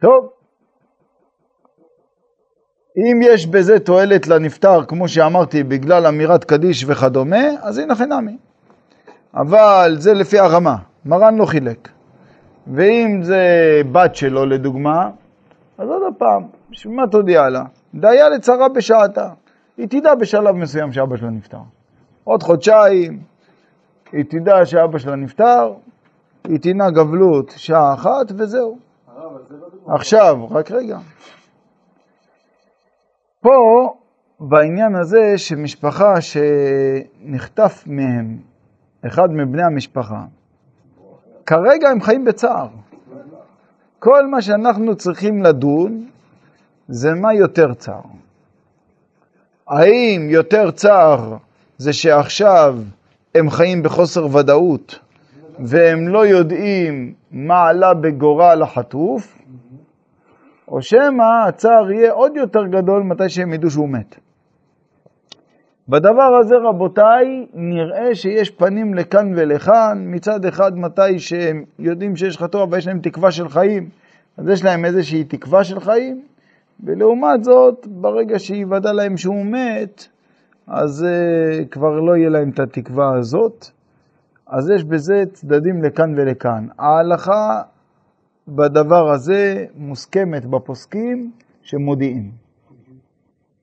טוב, 0.00 0.30
אם 2.96 3.20
יש 3.22 3.46
בזה 3.46 3.80
תועלת 3.80 4.26
לנפטר, 4.28 4.84
כמו 4.84 5.08
שאמרתי, 5.08 5.62
בגלל 5.62 6.06
אמירת 6.06 6.44
קדיש 6.44 6.84
וכדומה, 6.88 7.46
אז 7.62 7.78
הנה 7.78 7.94
חינמי. 7.94 8.36
אבל 9.34 9.96
זה 9.98 10.14
לפי 10.14 10.38
הרמה, 10.38 10.76
מרן 11.04 11.36
לא 11.36 11.46
חילק. 11.46 11.88
ואם 12.66 13.20
זה 13.22 13.42
בת 13.92 14.14
שלו 14.14 14.46
לדוגמה, 14.46 15.10
אז 15.78 15.88
עוד 15.88 16.14
פעם, 16.18 16.42
בשביל 16.70 16.94
מה 16.94 17.06
תודיע 17.06 17.48
לה? 17.48 17.64
דיה 17.94 18.28
לצרה 18.28 18.68
בשעתה. 18.68 19.30
היא 19.76 19.88
תדע 19.88 20.14
בשלב 20.14 20.54
מסוים 20.54 20.92
שאבא 20.92 21.16
שלה 21.16 21.30
נפטר. 21.30 21.58
עוד 22.24 22.42
חודשיים, 22.42 23.20
היא 24.12 24.24
תדע 24.28 24.66
שאבא 24.66 24.98
שלה 24.98 25.16
נפטר, 25.16 25.72
היא 26.48 26.58
תנהג 26.60 26.94
גבלות 26.94 27.54
שעה 27.56 27.94
אחת 27.94 28.32
וזהו. 28.36 28.78
עכשיו, 29.86 30.46
רק 30.50 30.70
רגע. 30.70 30.98
פה, 33.40 33.94
בעניין 34.40 34.94
הזה 34.94 35.38
שמשפחה 35.38 36.14
שנחטף 36.20 37.84
מהם 37.86 38.38
אחד 39.06 39.30
מבני 39.30 39.62
המשפחה, 39.62 40.24
כרגע 41.46 41.88
הם 41.88 42.00
חיים 42.00 42.24
בצער. 42.24 42.68
כל 43.98 44.26
מה 44.26 44.42
שאנחנו 44.42 44.96
צריכים 44.96 45.42
לדון 45.42 46.08
זה 46.88 47.14
מה 47.14 47.34
יותר 47.34 47.74
צער. 47.74 48.02
האם 49.68 50.28
יותר 50.30 50.70
צער 50.70 51.36
זה 51.78 51.92
שעכשיו 51.92 52.76
הם 53.34 53.50
חיים 53.50 53.82
בחוסר 53.82 54.36
ודאות 54.36 54.98
והם 55.58 56.08
לא 56.08 56.26
יודעים 56.26 57.14
מה 57.30 57.68
עלה 57.68 57.94
בגורל 57.94 58.62
החטוף, 58.62 59.38
או 60.68 60.82
שמא 60.82 61.46
הצער 61.48 61.90
יהיה 61.90 62.12
עוד 62.12 62.36
יותר 62.36 62.66
גדול 62.66 63.02
מתי 63.02 63.28
שהם 63.28 63.52
ידעו 63.52 63.70
שהוא 63.70 63.88
מת. 63.88 64.16
בדבר 65.88 66.36
הזה, 66.40 66.54
רבותיי, 66.56 67.46
נראה 67.54 68.14
שיש 68.14 68.50
פנים 68.50 68.94
לכאן 68.94 69.32
ולכאן. 69.36 70.04
מצד 70.06 70.44
אחד, 70.44 70.78
מתי 70.78 71.18
שהם 71.18 71.64
יודעים 71.78 72.16
שיש 72.16 72.38
חטוא, 72.38 72.62
אבל 72.62 72.78
יש 72.78 72.86
להם 72.86 72.98
תקווה 72.98 73.30
של 73.32 73.48
חיים, 73.48 73.88
אז 74.36 74.48
יש 74.48 74.64
להם 74.64 74.84
איזושהי 74.84 75.24
תקווה 75.24 75.64
של 75.64 75.80
חיים, 75.80 76.22
ולעומת 76.84 77.44
זאת, 77.44 77.86
ברגע 77.90 78.38
שיוודע 78.38 78.92
להם 78.92 79.16
שהוא 79.16 79.46
מת, 79.46 80.06
אז 80.66 81.06
uh, 81.06 81.68
כבר 81.68 82.00
לא 82.00 82.16
יהיה 82.16 82.28
להם 82.28 82.50
את 82.50 82.60
התקווה 82.60 83.14
הזאת. 83.14 83.70
אז 84.48 84.70
יש 84.70 84.84
בזה 84.84 85.22
צדדים 85.32 85.82
לכאן 85.82 86.14
ולכאן. 86.16 86.66
ההלכה 86.78 87.62
בדבר 88.48 89.10
הזה 89.10 89.66
מוסכמת 89.76 90.46
בפוסקים 90.46 91.30
שמודיעים. 91.62 92.30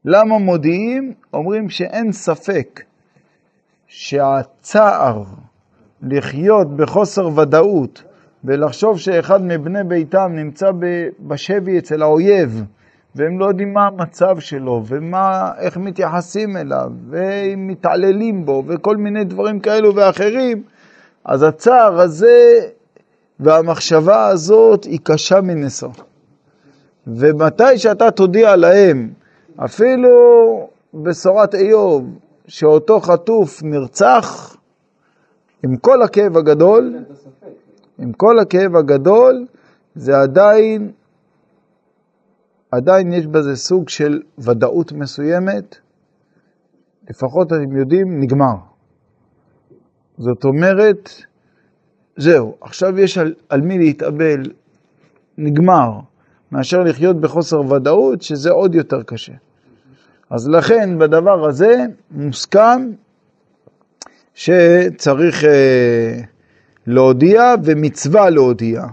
למה 0.06 0.38
מודיעים? 0.38 1.14
אומרים 1.34 1.70
שאין 1.70 2.12
ספק 2.12 2.84
שהצער 3.88 5.24
לחיות 6.02 6.78
בחוסר 6.78 7.28
ודאות 7.40 8.04
ולחשוב 8.44 9.00
שאחד 9.00 9.42
מבני 9.42 9.84
ביתם 9.84 10.32
נמצא 10.36 10.72
בשבי 11.20 11.78
אצל 11.78 12.02
האויב 12.02 12.64
והם 13.16 13.40
לא 13.40 13.46
יודעים 13.46 13.74
מה 13.74 13.88
המצב 13.88 14.40
שלו 14.40 14.84
ואיך 14.86 15.78
מתייחסים 15.78 16.58
אליו 16.58 16.92
ואם 17.10 17.68
מתעללים 17.68 18.46
בו 18.46 18.64
וכל 18.68 18.98
מיני 18.98 19.24
דברים 19.24 19.60
כאלו 19.60 19.96
ואחרים, 19.96 20.64
אז 21.26 21.44
הצער 21.44 22.02
הזה 22.02 22.60
והמחשבה 23.40 24.28
הזאת 24.28 24.84
היא 24.84 25.00
קשה 25.04 25.42
מנשוא. 25.42 25.90
ומתי 27.08 27.78
שאתה 27.78 28.12
תודיע 28.12 28.56
להם, 28.56 29.10
אפילו 29.66 30.10
בשורת 30.94 31.56
איוב, 31.56 32.06
שאותו 32.48 33.00
חטוף 33.00 33.64
נרצח, 33.64 34.56
עם 35.64 35.78
כל 35.78 36.02
הכאב 36.02 36.38
הגדול, 36.38 36.96
עם 38.00 38.12
כל 38.14 38.40
הכאב 38.40 38.76
הגדול, 38.76 39.46
זה 39.96 40.18
עדיין, 40.22 40.92
עדיין 42.72 43.14
יש 43.14 43.28
בזה 43.28 43.56
סוג 43.56 43.90
של 43.90 44.22
ודאות 44.38 44.92
מסוימת, 44.92 45.76
לפחות 47.10 47.48
אתם 47.48 47.78
יודעים, 47.78 48.20
נגמר. 48.20 48.75
זאת 50.18 50.44
אומרת, 50.44 51.10
זהו, 52.18 52.56
עכשיו 52.62 53.00
יש 53.00 53.18
על, 53.18 53.34
על 53.50 53.62
מי 53.62 53.78
להתאבל, 53.78 54.52
נגמר, 55.38 56.00
מאשר 56.52 56.84
לחיות 56.84 57.22
בחוסר 57.22 57.60
ודאות, 57.60 58.22
שזה 58.22 58.52
עוד 58.52 58.76
יותר 58.76 59.04
קשה. 59.04 59.34
אז 60.30 60.50
לכן 60.50 61.00
בדבר 61.00 61.46
הזה 61.46 61.86
מוסכם 62.12 62.92
שצריך 64.34 65.44
אה, 65.44 66.20
להודיע 66.88 67.54
ומצווה 67.64 68.30
להודיע. 68.30 68.86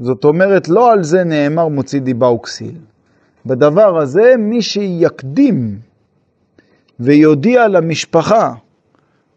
זאת 0.00 0.24
אומרת, 0.24 0.68
לא 0.68 0.92
על 0.92 1.02
זה 1.02 1.24
נאמר 1.24 1.68
מוציא 1.68 2.00
דיבה 2.00 2.30
וכסיל. 2.30 2.74
בדבר 3.46 3.98
הזה, 3.98 4.34
מי 4.38 4.62
שיקדים 4.62 5.78
ויודיע 7.00 7.68
למשפחה 7.68 8.52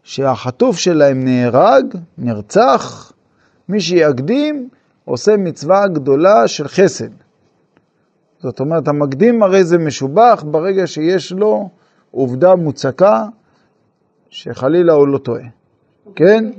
שהחטוף 0.06 0.78
שלהם 0.78 1.24
נהרג, 1.24 1.84
נרצח, 2.18 3.12
מי 3.68 3.80
שיקדים 3.80 4.68
עושה 5.04 5.36
מצווה 5.36 5.88
גדולה 5.88 6.48
של 6.48 6.68
חסד. 6.68 7.08
זאת 8.38 8.60
אומרת, 8.60 8.88
המקדים 8.88 9.42
הרי 9.42 9.64
זה 9.64 9.78
משובח 9.78 10.44
ברגע 10.46 10.86
שיש 10.86 11.32
לו 11.32 11.68
עובדה 12.10 12.54
מוצקה 12.54 13.24
שחלילה 14.30 14.92
הוא 14.92 15.08
לא 15.08 15.18
טועה. 15.18 15.44
כן? 16.14 16.50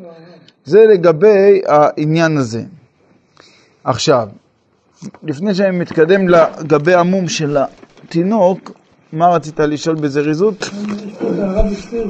זה 0.65 0.85
לגבי 0.85 1.61
העניין 1.67 2.37
הזה. 2.37 2.63
עכשיו, 3.83 4.29
לפני 5.23 5.55
שאני 5.55 5.77
מתקדם 5.77 6.29
לגבי 6.29 6.93
המום 6.93 7.27
של 7.27 7.57
התינוק, 7.57 8.71
מה 9.13 9.27
רצית 9.27 9.59
לשאול 9.59 9.95
בזריזות? 9.95 10.69
הרב 11.21 11.65
הזכיר 11.65 12.09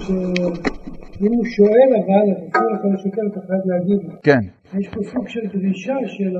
שאם 1.19 1.33
הוא 1.37 1.45
שואל 1.45 1.89
אבל, 2.01 2.27
אסור 2.49 2.67
לך 2.73 2.81
לשקר, 2.93 3.21
אתה 3.31 3.39
חייב 3.47 3.61
להגיד 3.65 3.99
לו. 4.03 4.13
כן. 4.23 4.39
יש 4.79 4.87
פה 4.87 4.99
סוג 5.03 5.27
של 5.27 5.39
דרישה 5.53 5.95
של 6.05 6.37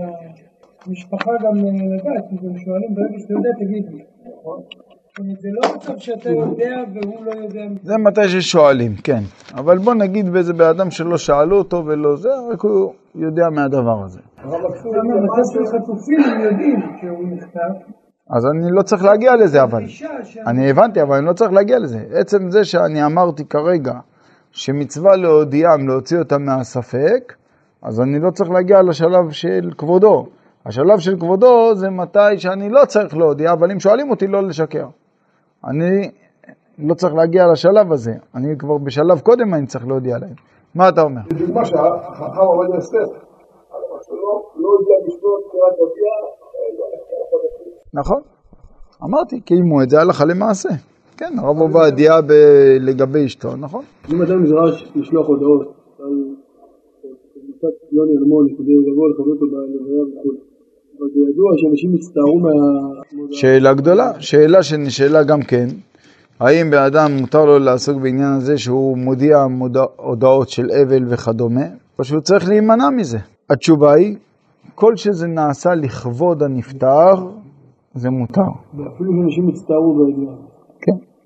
המשפחה 0.86 1.32
גם 1.44 1.56
לדעת, 1.94 2.26
אם 2.32 2.50
הם 2.50 2.58
שואלים 2.58 2.96
ברגע 2.96 3.20
שאתה 3.20 3.34
יודע, 3.34 3.50
תגיד 3.60 3.86
לי. 3.92 4.04
זה 5.40 5.50
לא 5.52 5.76
מצב 5.76 5.98
שאתה 5.98 6.30
יודע 6.30 6.76
והוא 6.94 7.26
לא 7.26 7.32
יודע. 7.32 7.62
זה 7.82 7.98
מתי 7.98 8.30
ששואלים, 8.30 8.92
כן. 9.04 9.22
אבל 9.54 9.78
בוא 9.78 9.94
נגיד 9.94 10.30
באיזה 10.30 10.54
בן 10.54 10.66
אדם 10.66 10.92
שלא 10.92 11.18
שאלו 11.18 11.58
אותו 11.58 11.86
ולא 11.86 12.16
זה, 12.16 12.30
רק 12.52 12.62
הוא 12.62 12.94
יודע 13.16 13.50
מהדבר 13.50 14.04
הזה. 14.06 14.20
אבל 14.44 14.60
במצב 14.94 15.54
של 15.54 15.66
חטופים 15.66 16.20
הם 16.20 16.42
יודעים 16.42 16.80
שהוא 17.02 17.28
נכתב. 17.28 17.92
אז 18.30 18.46
אני 18.46 18.72
לא 18.72 18.82
צריך 18.82 19.04
להגיע 19.04 19.36
לזה, 19.36 19.64
אבל... 19.64 19.84
אני 20.48 20.70
הבנתי, 20.70 21.02
אבל 21.02 21.18
אני 21.18 21.26
לא 21.26 21.34
צריך 21.34 21.52
להגיע 21.52 21.80
לזה. 21.80 22.00
עצם 22.12 22.52
זה 22.52 22.64
שאני 22.64 23.06
אמרתי 23.06 23.46
כרגע 23.46 23.94
שמצווה 24.52 25.16
להודיעם, 25.16 25.88
להוציא 25.88 26.20
אותם 26.20 26.44
מהספק, 26.46 27.34
אז 27.82 28.02
אני 28.02 28.20
לא 28.20 28.32
צריך 28.32 28.50
להגיע 28.50 28.82
לשלב 28.82 29.32
של 29.32 29.72
כבודו. 29.78 30.26
השלב 30.66 31.00
של 31.00 31.20
כבודו 31.20 31.76
זה 31.76 31.90
מתי 31.90 32.38
שאני 32.38 32.70
לא 32.70 32.86
צריך 32.86 33.18
להודיע, 33.18 33.54
אבל 33.54 33.72
אם 33.72 33.80
שואלים 33.80 34.10
אותי 34.10 34.28
לא 34.28 34.44
לשקר. 34.44 34.88
אני 35.66 36.12
לא 36.78 36.94
צריך 36.94 37.14
להגיע 37.14 37.48
לשלב 37.52 37.92
הזה, 37.92 38.12
אני 38.36 38.58
כבר 38.60 38.78
בשלב 38.78 39.20
קודם 39.20 39.54
אני 39.54 39.66
צריך 39.66 39.88
להודיע 39.88 40.18
להם. 40.18 40.34
מה 40.76 40.90
אתה 40.90 41.02
אומר? 41.02 41.22
דוגמה 41.30 41.66
שהחכם 41.66 42.40
עובד 42.40 42.76
אסתר, 42.78 42.98
לא 44.56 44.70
הודיע 44.70 44.96
בשביל 45.08 45.32
קריאת 45.52 45.76
הודיע, 45.80 46.12
נכון, 47.94 48.22
אמרתי, 49.04 49.42
קיימו 49.42 49.82
את 49.82 49.90
זה 49.90 50.02
הלכה 50.02 50.26
למעשה. 50.26 50.70
כן, 51.18 51.34
הרב 51.40 51.60
עובדיה 51.60 52.20
לגבי 52.80 53.26
אשתו, 53.26 53.56
נכון. 53.56 53.84
אם 54.14 54.22
אדם 54.22 54.44
נדרש 54.44 54.92
לשלוח 54.96 55.28
הודעות 55.28 55.74
על 56.00 56.14
קבוצת 57.34 57.76
יוני 57.92 58.12
אלמוני 58.18 58.56
כדי 58.58 58.74
לבוא 58.92 59.10
לכבד 59.10 59.28
אותו 59.28 59.46
בלוויה 59.46 60.04
וכו', 60.04 60.32
אבל 61.00 61.08
זה 61.14 61.20
ידוע 61.20 61.52
שאנשים 61.58 61.94
הצטערו 61.96 62.40
מה... 62.40 62.50
שאלה 63.32 63.74
גדולה, 63.74 64.22
שאלה 64.22 64.64
שנשאלה 64.64 65.24
גם 65.24 65.42
כן, 65.42 65.68
האם 66.40 66.70
באדם 66.70 67.12
מותר 67.22 67.46
לו 67.46 67.60
לעסוק 67.60 67.98
בעניין 68.02 68.34
הזה 68.34 68.58
שהוא 68.58 68.98
מודיע 68.98 69.46
הודעות 69.96 70.50
של 70.50 70.72
אבל 70.72 71.04
וכדומה, 71.10 71.66
או 72.00 72.04
שהוא 72.04 72.22
צריך 72.22 72.50
להימנע 72.50 72.90
מזה. 72.90 73.18
התשובה 73.50 73.94
היא, 73.94 74.16
כל 74.76 74.96
שזה 74.96 75.28
נעשה 75.28 75.76
לכבוד 75.76 76.44
הנפטר, 76.44 77.14
זה 77.94 78.10
מותר. 78.10 78.42
ואפילו 78.74 79.12
שאנשים 79.22 79.50
הצטערו 79.50 80.06
בידיעה. 80.06 80.47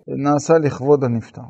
נעשה 0.07 0.53
לכבוד 0.57 1.03
הנפטר. 1.03 1.41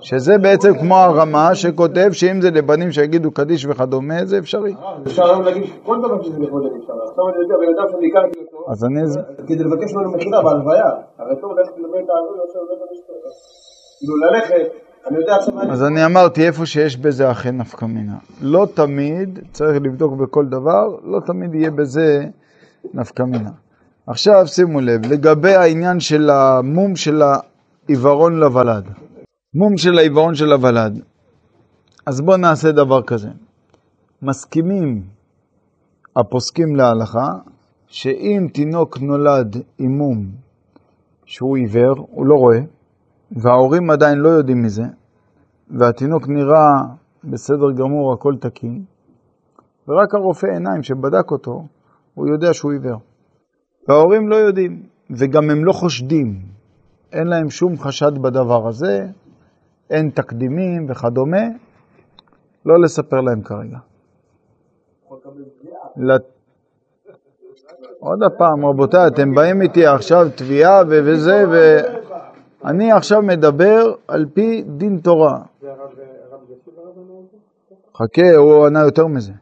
שזה 0.00 0.38
בעצם 0.38 0.78
כמו 0.78 0.96
הרמה 0.96 1.54
שכותב 1.54 2.08
שאם 2.12 2.40
זה 2.40 2.50
לבנים 2.50 2.92
שיגידו 2.92 3.30
קדיש 3.30 3.66
וכדומה, 3.66 4.24
זה 4.24 4.38
אפשרי. 4.38 4.74
אפשר 5.06 5.24
היום 5.24 5.42
להגיד 5.42 5.64
כל 5.82 5.98
דבר 5.98 6.22
שזה 6.22 6.38
לכבוד 6.40 6.62
הנפטר. 6.62 6.92
עכשיו 7.08 7.28
אני 7.28 7.36
יודע, 7.42 7.54
בן 7.54 7.78
אדם 7.78 7.88
שאני 7.92 8.08
הכרתי 8.10 8.38
אותו, 8.38 8.72
אז 8.72 8.84
אני... 8.84 9.00
כדי 9.46 9.64
לבקש 9.64 9.94
ממנו 9.94 10.12
מחילה 10.12 10.42
בהלוויה. 10.42 10.90
הרי 11.18 11.40
טוב 11.40 11.58
ללכת 11.58 11.72
לדבר 11.78 11.98
את 12.04 12.08
הערבי, 12.10 12.38
עכשיו 12.46 12.62
לבית 12.62 12.82
המשפט. 12.90 13.14
כאילו 13.98 14.16
ללכת. 14.16 14.76
אז 15.70 15.84
אני 15.84 16.04
אמרתי, 16.04 16.46
איפה 16.46 16.66
שיש 16.66 16.96
בזה 16.96 17.30
אכן 17.30 17.56
נפקא 17.56 17.84
מינה. 17.84 18.16
לא 18.42 18.66
תמיד, 18.74 19.38
צריך 19.52 19.82
לבדוק 19.82 20.12
בכל 20.12 20.46
דבר, 20.46 20.96
לא 21.04 21.20
תמיד 21.26 21.54
יהיה 21.54 21.70
בזה 21.70 22.24
נפקא 22.94 23.22
מינה. 23.22 23.50
עכשיו 24.06 24.46
שימו 24.46 24.80
לב, 24.80 25.12
לגבי 25.12 25.54
העניין 25.54 26.00
של 26.00 26.30
המום 26.30 26.96
של 26.96 27.22
העיוורון 27.92 28.40
לוולד. 28.40 28.88
מום 29.54 29.76
של 29.76 29.98
העיוורון 29.98 30.34
של 30.34 30.52
הוולד. 30.52 31.02
אז 32.06 32.20
בואו 32.20 32.36
נעשה 32.36 32.72
דבר 32.72 33.02
כזה. 33.02 33.28
מסכימים 34.22 35.02
הפוסקים 36.16 36.76
להלכה 36.76 37.28
שאם 37.86 38.46
תינוק 38.52 38.98
נולד 39.00 39.56
עם 39.78 39.90
מום 39.98 40.26
שהוא 41.24 41.56
עיוור, 41.56 42.06
הוא 42.10 42.26
לא 42.26 42.34
רואה, 42.34 42.60
וההורים 43.32 43.90
עדיין 43.90 44.18
לא 44.18 44.28
יודעים 44.28 44.62
מזה, 44.62 44.84
והתינוק 45.70 46.28
נראה 46.28 46.72
בסדר 47.24 47.72
גמור, 47.72 48.12
הכל 48.12 48.34
תקין, 48.40 48.84
ורק 49.88 50.14
הרופא 50.14 50.46
עיניים 50.46 50.82
שבדק 50.82 51.30
אותו, 51.30 51.66
הוא 52.14 52.28
יודע 52.28 52.54
שהוא 52.54 52.72
עיוור. 52.72 53.00
וההורים 53.88 54.28
לא 54.28 54.36
יודעים, 54.36 54.82
וגם 55.10 55.50
הם 55.50 55.64
לא 55.64 55.72
חושדים. 55.72 56.51
אין 57.12 57.26
להם 57.26 57.50
שום 57.50 57.78
חשד 57.78 58.18
בדבר 58.18 58.68
הזה, 58.68 59.06
אין 59.90 60.10
תקדימים 60.10 60.86
וכדומה. 60.88 61.42
לא 62.66 62.80
לספר 62.80 63.20
להם 63.20 63.42
כרגע. 63.42 63.78
עוד 67.98 68.18
פעם, 68.38 68.66
רבותיי, 68.66 69.06
אתם 69.06 69.34
באים 69.34 69.62
איתי 69.62 69.86
עכשיו 69.86 70.26
תביעה 70.34 70.82
וזה, 70.88 71.44
ואני 72.64 72.92
עכשיו 72.92 73.22
מדבר 73.22 73.94
על 74.08 74.26
פי 74.34 74.62
דין 74.62 74.98
תורה. 74.98 75.42
חכה, 77.96 78.36
הוא 78.36 78.66
ענה 78.66 78.80
יותר 78.80 79.06
מזה. 79.06 79.32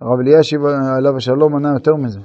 הרב 0.00 0.18
אלישיב 0.20 0.60
עליו 0.96 1.16
השלום 1.16 1.56
ענה 1.56 1.72
יותר 1.72 1.94
מזה. 1.94 2.20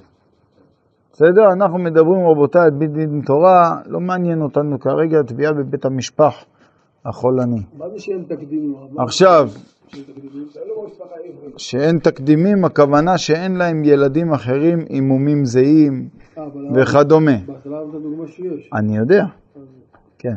בסדר? 1.21 1.51
אנחנו 1.53 1.77
מדברים, 1.77 2.27
רבותיי, 2.27 2.61
על 2.61 2.69
דין 2.69 3.21
תורה, 3.25 3.77
לא 3.85 3.99
מעניין 3.99 4.41
אותנו 4.41 4.79
כרגע 4.79 5.21
תביעה 5.21 5.53
בבית 5.53 5.85
המשפח 5.85 6.45
החולני. 7.05 7.61
מה 7.77 7.89
זה 7.89 7.99
שאין 7.99 8.23
תקדימים? 8.27 8.75
עכשיו, 8.97 9.49
שאין 9.87 10.03
תקדימים? 10.03 10.47
שאין 11.57 11.99
תקדימים, 11.99 12.65
הכוונה 12.65 13.17
שאין 13.17 13.55
להם 13.55 13.83
ילדים 13.83 14.33
אחרים 14.33 14.85
עם 14.89 15.07
מומים 15.07 15.45
זהים 15.45 16.09
אה, 16.37 16.43
וכדומה. 16.73 17.37
אני 18.73 18.97
יודע, 18.97 19.25
כן. 20.19 20.35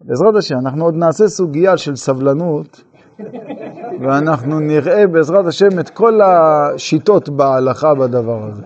בעזרת 0.00 0.34
השם, 0.36 0.58
אנחנו 0.58 0.84
עוד 0.84 0.94
נעשה 0.94 1.28
סוגיה 1.28 1.76
של 1.76 1.96
סבלנות, 1.96 2.84
ואנחנו 4.00 4.60
נראה 4.60 5.06
בעזרת 5.06 5.46
השם 5.46 5.78
את 5.80 5.90
כל 5.90 6.20
השיטות 6.20 7.28
בהלכה 7.28 7.94
בדבר 7.94 8.44
הזה. 8.44 8.62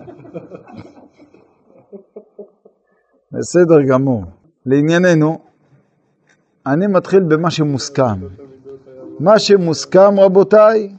בסדר 3.33 3.81
גמור. 3.81 4.23
לענייננו, 4.65 5.39
אני 6.65 6.87
מתחיל 6.87 7.19
במה 7.19 7.51
שמוסכם. 7.51 8.19
מה 9.19 9.39
שמוסכם, 9.39 10.19
רבותיי, 10.19 10.89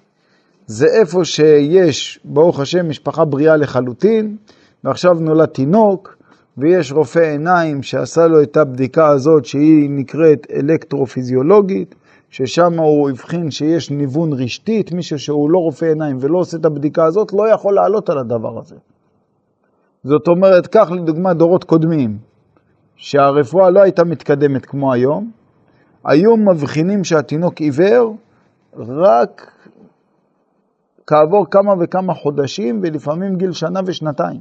זה 0.66 0.86
איפה 0.86 1.24
שיש, 1.24 2.20
ברוך 2.24 2.60
השם, 2.60 2.88
משפחה 2.88 3.24
בריאה 3.24 3.56
לחלוטין, 3.56 4.36
ועכשיו 4.84 5.14
נולד 5.14 5.48
תינוק, 5.48 6.16
ויש 6.58 6.92
רופא 6.92 7.18
עיניים 7.18 7.82
שעשה 7.82 8.26
לו 8.26 8.42
את 8.42 8.56
הבדיקה 8.56 9.08
הזאת 9.08 9.44
שהיא 9.44 9.90
נקראת 9.90 10.46
אלקטרופיזיולוגית, 10.52 11.94
ששם 12.30 12.78
הוא 12.78 13.10
הבחין 13.10 13.50
שיש 13.50 13.90
ניוון 13.90 14.32
רשתית, 14.32 14.92
מישהו 14.92 15.18
שהוא 15.18 15.50
לא 15.50 15.58
רופא 15.58 15.84
עיניים 15.84 16.16
ולא 16.20 16.38
עושה 16.38 16.56
את 16.56 16.64
הבדיקה 16.64 17.04
הזאת, 17.04 17.32
לא 17.32 17.48
יכול 17.48 17.74
לעלות 17.74 18.10
על 18.10 18.18
הדבר 18.18 18.58
הזה. 18.58 18.76
זאת 20.04 20.28
אומרת, 20.28 20.66
קח 20.66 20.90
לדוגמה 20.90 21.34
דורות 21.34 21.64
קודמים, 21.64 22.18
שהרפואה 22.96 23.70
לא 23.70 23.80
הייתה 23.80 24.04
מתקדמת 24.04 24.66
כמו 24.66 24.92
היום, 24.92 25.30
היו 26.04 26.36
מבחינים 26.36 27.04
שהתינוק 27.04 27.60
עיוור 27.60 28.16
רק 28.76 29.52
כעבור 31.06 31.46
כמה 31.50 31.74
וכמה 31.80 32.14
חודשים, 32.14 32.80
ולפעמים 32.82 33.36
גיל 33.36 33.52
שנה 33.52 33.80
ושנתיים. 33.86 34.40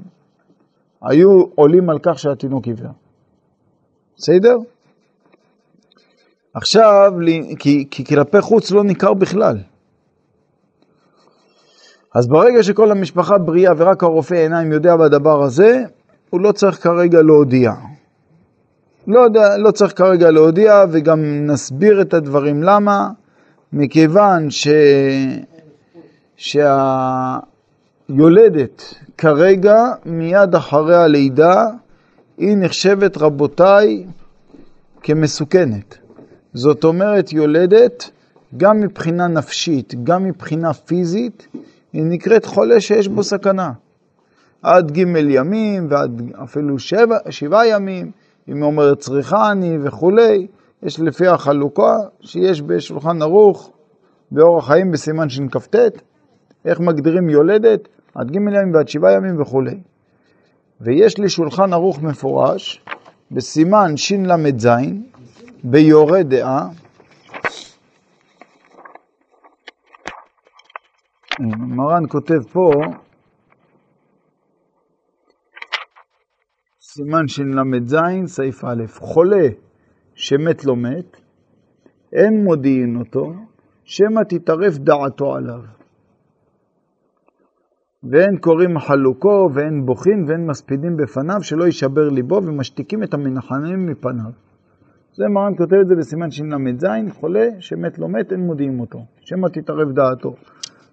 היו 1.01 1.43
עולים 1.55 1.89
על 1.89 1.99
כך 2.03 2.19
שהתינוק 2.19 2.65
עיוור. 2.65 2.91
בסדר? 4.17 4.55
עכשיו, 6.53 7.13
כי, 7.59 7.87
כי 7.91 8.05
כלפי 8.05 8.41
חוץ 8.41 8.71
לא 8.71 8.83
ניכר 8.83 9.13
בכלל. 9.13 9.57
אז 12.13 12.27
ברגע 12.27 12.63
שכל 12.63 12.91
המשפחה 12.91 13.37
בריאה 13.37 13.73
ורק 13.77 14.03
הרופא 14.03 14.33
עיניים 14.33 14.71
יודע 14.71 14.95
בדבר 14.95 15.43
הזה, 15.43 15.83
הוא 16.29 16.41
לא 16.41 16.51
צריך 16.51 16.83
כרגע 16.83 17.21
להודיע. 17.21 17.71
לא, 19.07 19.19
יודע, 19.19 19.57
לא 19.57 19.71
צריך 19.71 19.97
כרגע 19.97 20.31
להודיע, 20.31 20.85
וגם 20.91 21.47
נסביר 21.47 22.01
את 22.01 22.13
הדברים 22.13 22.63
למה, 22.63 23.09
מכיוון 23.73 24.49
ש... 24.49 24.67
שהיולדת 28.07 28.93
כרגע, 29.17 29.85
מיד 30.05 30.55
אחרי 30.55 30.95
הלידה, 30.95 31.65
היא 32.37 32.57
נחשבת, 32.57 33.17
רבותיי, 33.17 34.05
כמסוכנת. 35.03 35.97
זאת 36.53 36.83
אומרת, 36.83 37.33
יולדת, 37.33 38.09
גם 38.57 38.79
מבחינה 38.79 39.27
נפשית, 39.27 40.03
גם 40.03 40.23
מבחינה 40.23 40.73
פיזית, 40.73 41.47
היא 41.93 42.03
נקראת 42.05 42.45
חולה 42.45 42.81
שיש 42.81 43.07
בו 43.07 43.23
סכנה. 43.23 43.71
עד 44.61 44.91
ג' 44.91 44.97
ימים 45.29 45.87
ועד 45.89 46.21
אפילו 46.43 46.79
שבע, 46.79 47.17
שבעה 47.29 47.67
ימים, 47.67 48.11
אם 48.49 48.63
אומרת 48.63 48.99
צריכה 48.99 49.51
אני 49.51 49.77
וכולי, 49.83 50.47
יש 50.83 50.99
לפי 50.99 51.27
החלוקה 51.27 51.97
שיש 52.21 52.61
בשולחן 52.61 53.21
ערוך, 53.21 53.71
באורח 54.31 54.67
חיים 54.67 54.91
בסימן 54.91 55.29
שכ"ט, 55.29 55.75
איך 56.65 56.79
מגדירים 56.79 57.29
יולדת, 57.29 57.87
עד 58.15 58.31
ג' 58.31 58.35
ימים 58.35 58.73
ועד 58.73 58.87
שבעה 58.87 59.13
ימים 59.13 59.41
וכולי. 59.41 59.77
ויש 60.81 61.17
לי 61.17 61.29
שולחן 61.29 61.73
ערוך 61.73 62.01
מפורש, 62.01 62.85
בסימן 63.31 63.97
של"ז, 63.97 64.67
ביורה 65.63 66.23
דעה, 66.23 66.69
מרן 71.49 72.03
כותב 72.09 72.41
פה, 72.51 72.71
סימן 76.81 77.27
של"ז, 77.27 77.95
סעיף 78.25 78.63
א', 78.65 78.83
חולה 78.97 79.47
שמת 80.15 80.65
לא 80.65 80.75
מת, 80.75 81.17
אין 82.13 82.43
מודיעין 82.43 82.95
אותו, 82.95 83.33
שמא 83.83 84.21
תתערף 84.29 84.77
דעתו 84.77 85.35
עליו. 85.35 85.61
ואין 88.03 88.37
קוראים 88.37 88.79
חלוקו, 88.79 89.49
ואין 89.53 89.85
בוכים, 89.85 90.25
ואין 90.27 90.47
מספידים 90.47 90.97
בפניו, 90.97 91.43
שלא 91.43 91.63
יישבר 91.63 92.09
ליבו, 92.09 92.35
ומשתיקים 92.35 93.03
את 93.03 93.13
המנחמים 93.13 93.85
מפניו. 93.85 94.31
זה 95.13 95.27
מרן 95.27 95.57
כותב 95.57 95.75
את 95.81 95.87
זה 95.87 95.95
בסימן 95.95 96.31
של"ז, 96.31 96.85
חולה 97.09 97.47
שמת 97.59 97.99
לא 97.99 98.07
מת, 98.09 98.31
אין 98.31 98.39
מודיעים 98.39 98.79
אותו, 98.79 98.99
שמא 99.19 99.47
תתערף 99.47 99.87
דעתו. 99.93 100.35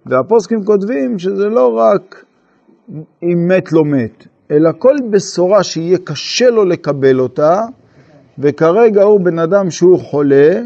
והפוסקים 0.09 0.64
כותבים 0.64 1.18
שזה 1.18 1.49
לא 1.49 1.79
רק 1.79 2.25
אם 3.23 3.49
מת 3.49 3.73
לא 3.73 3.85
מת, 3.85 4.27
אלא 4.51 4.71
כל 4.79 4.97
בשורה 5.11 5.62
שיהיה 5.62 5.99
קשה 6.05 6.51
לו 6.51 6.64
לקבל 6.64 7.21
אותה, 7.21 7.62
וכרגע 8.38 9.03
הוא 9.03 9.21
בן 9.21 9.38
אדם 9.38 9.71
שהוא 9.71 9.99
חולה, 9.99 10.61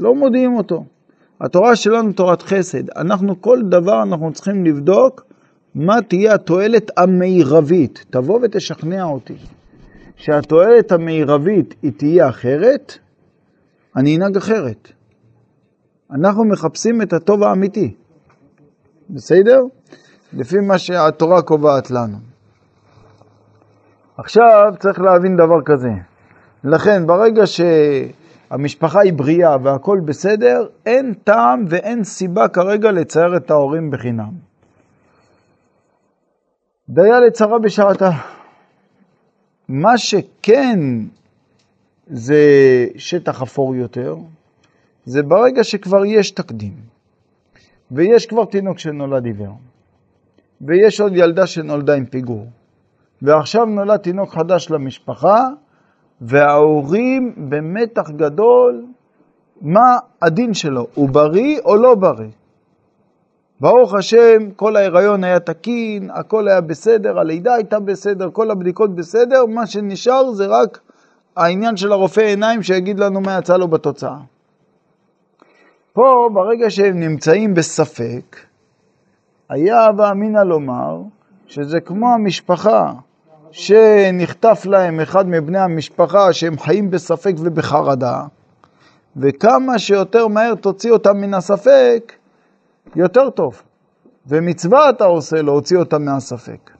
לא 0.00 0.14
מודיעים 0.14 0.54
אותו. 0.56 0.84
התורה 1.40 1.76
שלנו 1.76 2.12
תורת 2.12 2.42
חסד. 2.42 2.90
אנחנו 2.90 3.40
כל 3.40 3.62
דבר 3.62 4.02
אנחנו 4.02 4.32
צריכים 4.32 4.64
לבדוק 4.64 5.24
מה 5.74 6.02
תהיה 6.02 6.34
התועלת 6.34 6.90
המרבית. 6.96 8.04
תבוא 8.10 8.40
ותשכנע 8.42 9.04
אותי 9.04 9.36
שהתועלת 10.16 10.92
המרבית 10.92 11.74
היא 11.82 11.92
תהיה 11.96 12.28
אחרת, 12.28 12.98
אני 13.96 14.16
אנהג 14.16 14.36
אחרת. 14.36 14.88
אנחנו 16.10 16.44
מחפשים 16.44 17.02
את 17.02 17.12
הטוב 17.12 17.42
האמיתי. 17.42 17.94
בסדר? 19.10 19.60
לפי 20.32 20.60
מה 20.60 20.78
שהתורה 20.78 21.42
קובעת 21.42 21.90
לנו. 21.90 22.16
עכשיו 24.18 24.72
צריך 24.78 25.00
להבין 25.00 25.36
דבר 25.36 25.62
כזה. 25.64 25.90
לכן, 26.64 27.06
ברגע 27.06 27.42
שהמשפחה 27.46 29.00
היא 29.00 29.12
בריאה 29.12 29.56
והכל 29.62 30.00
בסדר, 30.04 30.66
אין 30.86 31.14
טעם 31.24 31.64
ואין 31.68 32.04
סיבה 32.04 32.48
כרגע 32.48 32.92
לצייר 32.92 33.36
את 33.36 33.50
ההורים 33.50 33.90
בחינם. 33.90 34.32
דיה 36.88 37.20
לצרה 37.20 37.58
בשעתה. 37.58 38.10
מה 39.68 39.98
שכן 39.98 40.80
זה 42.06 42.36
שטח 42.96 43.42
אפור 43.42 43.74
יותר, 43.74 44.16
זה 45.04 45.22
ברגע 45.22 45.64
שכבר 45.64 46.04
יש 46.04 46.30
תקדים, 46.30 46.72
ויש 47.90 48.26
כבר 48.26 48.44
תינוק 48.44 48.78
שנולד 48.78 49.24
עיוור, 49.24 49.58
ויש 50.60 51.00
עוד 51.00 51.12
ילדה 51.16 51.46
שנולדה 51.46 51.94
עם 51.94 52.06
פיגור, 52.06 52.46
ועכשיו 53.22 53.64
נולד 53.64 53.96
תינוק 53.96 54.34
חדש 54.34 54.70
למשפחה, 54.70 55.48
וההורים 56.20 57.34
במתח 57.48 58.10
גדול, 58.10 58.84
מה 59.60 59.98
הדין 60.22 60.54
שלו, 60.54 60.86
הוא 60.94 61.08
בריא 61.08 61.58
או 61.64 61.76
לא 61.76 61.94
בריא? 61.94 62.30
ברוך 63.60 63.94
השם, 63.94 64.50
כל 64.56 64.76
ההיריון 64.76 65.24
היה 65.24 65.40
תקין, 65.40 66.10
הכל 66.10 66.48
היה 66.48 66.60
בסדר, 66.60 67.18
הלידה 67.18 67.54
הייתה 67.54 67.80
בסדר, 67.80 68.30
כל 68.32 68.50
הבדיקות 68.50 68.94
בסדר, 68.94 69.46
מה 69.46 69.66
שנשאר 69.66 70.30
זה 70.30 70.46
רק 70.46 70.80
העניין 71.36 71.76
של 71.76 71.92
הרופא 71.92 72.20
עיניים 72.20 72.62
שיגיד 72.62 73.00
לנו 73.00 73.20
מה 73.20 73.38
יצא 73.38 73.56
לו 73.56 73.68
בתוצאה. 73.68 74.16
פה, 75.96 76.28
ברגע 76.32 76.70
שהם 76.70 77.00
נמצאים 77.00 77.54
בספק, 77.54 78.36
היה 79.48 79.88
ואמינא 79.98 80.38
לומר 80.38 81.00
שזה 81.46 81.80
כמו 81.80 82.14
המשפחה 82.14 82.92
שנחטף 83.50 84.62
להם 84.66 85.00
אחד 85.00 85.28
מבני 85.28 85.58
המשפחה 85.58 86.32
שהם 86.32 86.58
חיים 86.58 86.90
בספק 86.90 87.32
ובחרדה, 87.38 88.22
וכמה 89.16 89.78
שיותר 89.78 90.28
מהר 90.28 90.54
תוציא 90.54 90.92
אותם 90.92 91.16
מן 91.16 91.34
הספק, 91.34 92.12
יותר 92.96 93.30
טוב. 93.30 93.62
ומצווה 94.26 94.90
אתה 94.90 95.04
עושה 95.04 95.42
להוציא 95.42 95.78
אותם 95.78 96.04
מהספק. 96.04 96.70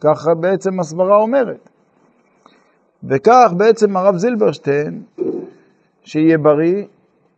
ככה 0.00 0.34
בעצם 0.40 0.80
הסברה 0.80 1.16
אומרת. 1.16 1.70
וכך 3.04 3.52
בעצם 3.56 3.96
הרב 3.96 4.16
זילברשטיין, 4.16 5.02
שיהיה 6.02 6.38
בריא, 6.38 6.84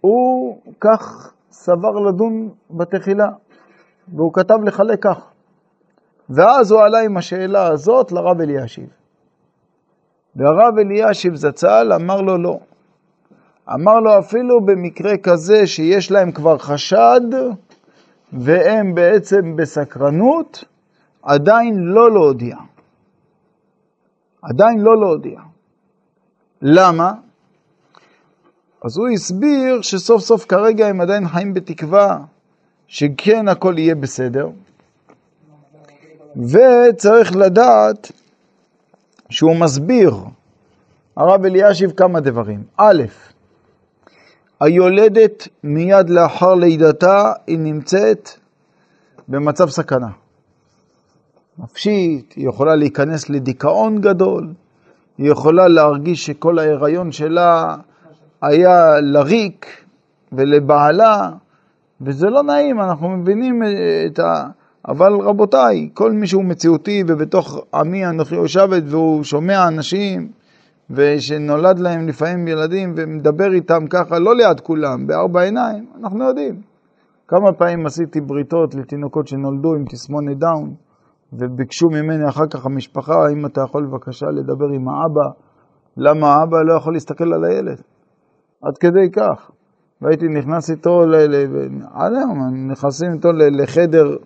הוא 0.03 0.59
כך 0.81 1.33
סבר 1.51 1.91
לדון 1.91 2.49
בתחילה, 2.71 3.29
והוא 4.09 4.33
כתב 4.33 4.59
לחלק 4.65 5.03
כך. 5.03 5.31
ואז 6.31 6.71
הוא 6.71 6.81
עלה 6.81 7.01
עם 7.01 7.17
השאלה 7.17 7.67
הזאת 7.67 8.13
לרב 8.13 8.41
אלישיב. 8.41 8.89
והרב 10.37 10.79
אלישיב 10.79 11.35
זצ"ל 11.35 11.93
אמר 11.93 12.21
לו 12.21 12.39
לא. 12.39 12.59
אמר 13.75 14.01
לו 14.01 14.19
אפילו 14.19 14.61
במקרה 14.61 15.17
כזה 15.17 15.67
שיש 15.67 16.11
להם 16.11 16.33
כבר 16.33 16.59
חשד 16.59 17.21
והם 18.33 18.95
בעצם 18.95 19.57
בסקרנות, 19.57 20.65
עדיין 21.23 21.79
לא 21.79 22.11
להודיע. 22.11 22.57
עדיין 24.43 24.81
לא 24.81 25.01
להודיע. 25.01 25.41
למה? 26.63 27.13
אז 28.85 28.97
הוא 28.97 29.09
הסביר 29.09 29.83
שסוף 29.83 30.23
סוף 30.23 30.45
כרגע 30.45 30.87
הם 30.87 31.01
עדיין 31.01 31.29
חיים 31.29 31.55
בתקווה 31.55 32.19
שכן 32.87 33.49
הכל 33.49 33.75
יהיה 33.79 33.95
בסדר, 33.95 34.49
וצריך 36.37 37.37
לדעת 37.37 38.13
שהוא 39.31 39.57
מסביר, 39.57 40.17
הרב 41.17 41.45
אלישיב, 41.45 41.91
כמה 41.91 42.21
דברים. 42.21 42.63
א', 42.77 43.03
היולדת 44.61 45.49
מיד 45.65 46.11
לאחר 46.11 46.55
לידתה 46.55 47.33
היא 47.47 47.59
נמצאת 47.59 48.31
במצב 49.29 49.69
סכנה. 49.69 50.09
נפשית, 51.59 52.33
היא 52.37 52.49
יכולה 52.49 52.75
להיכנס 52.75 53.31
לדיכאון 53.31 54.01
גדול, 54.01 54.53
היא 55.19 55.31
יכולה 55.31 55.69
להרגיש 55.69 56.27
שכל 56.27 56.59
ההיריון 56.59 57.13
שלה 57.13 57.77
היה 58.43 59.01
לריק 59.01 59.67
ולבעלה, 60.33 61.31
וזה 62.01 62.31
לא 62.31 62.43
נעים, 62.43 62.81
אנחנו 62.81 63.09
מבינים 63.09 63.63
את 64.07 64.19
ה... 64.19 64.47
אבל 64.89 65.13
רבותיי, 65.13 65.91
כל 65.95 66.13
מי 66.13 66.27
שהוא 66.27 66.45
מציאותי 66.45 67.05
ובתוך 67.07 67.65
עמי 67.75 68.07
אנוכי 68.07 68.35
יושבת 68.35 68.83
והוא 68.87 69.25
שומע 69.25 69.69
אנשים 69.69 70.29
ושנולד 70.91 71.79
להם 71.79 72.09
לפעמים 72.09 72.49
ילדים 72.49 72.95
ומדבר 72.97 73.53
איתם 73.53 73.87
ככה, 73.91 74.19
לא 74.19 74.37
ליד 74.37 74.61
כולם, 74.61 75.07
בארבע 75.07 75.41
עיניים, 75.41 75.87
אנחנו 76.01 76.25
יודעים. 76.25 76.61
כמה 77.29 77.53
פעמים 77.53 77.87
עשיתי 77.87 78.21
בריתות 78.21 78.75
לתינוקות 78.75 79.29
שנולדו 79.29 79.75
עם 79.75 79.85
תסמונת 79.85 80.39
דאון 80.39 80.75
וביקשו 81.33 81.91
ממני 81.91 82.29
אחר 82.29 82.47
כך 82.47 82.67
המשפחה, 82.67 83.27
האם 83.27 83.47
אתה 83.47 83.61
יכול 83.61 83.87
בבקשה 83.87 84.27
לדבר 84.27 84.69
עם 84.69 84.89
האבא, 84.89 85.31
למה 85.97 86.35
האבא 86.35 86.63
לא 86.63 86.73
יכול 86.73 86.93
להסתכל 86.93 87.33
על 87.33 87.45
הילד? 87.45 87.81
עד 88.63 88.79
כדי 88.79 89.11
כך. 89.13 89.51
והייתי 90.03 90.29
נכנס 90.29 90.71
איתו, 90.71 91.03
עד 91.95 92.13
היום, 92.13 92.71
נכנסים 92.71 93.13
איתו 93.13 93.29
לחדר 93.33 94.17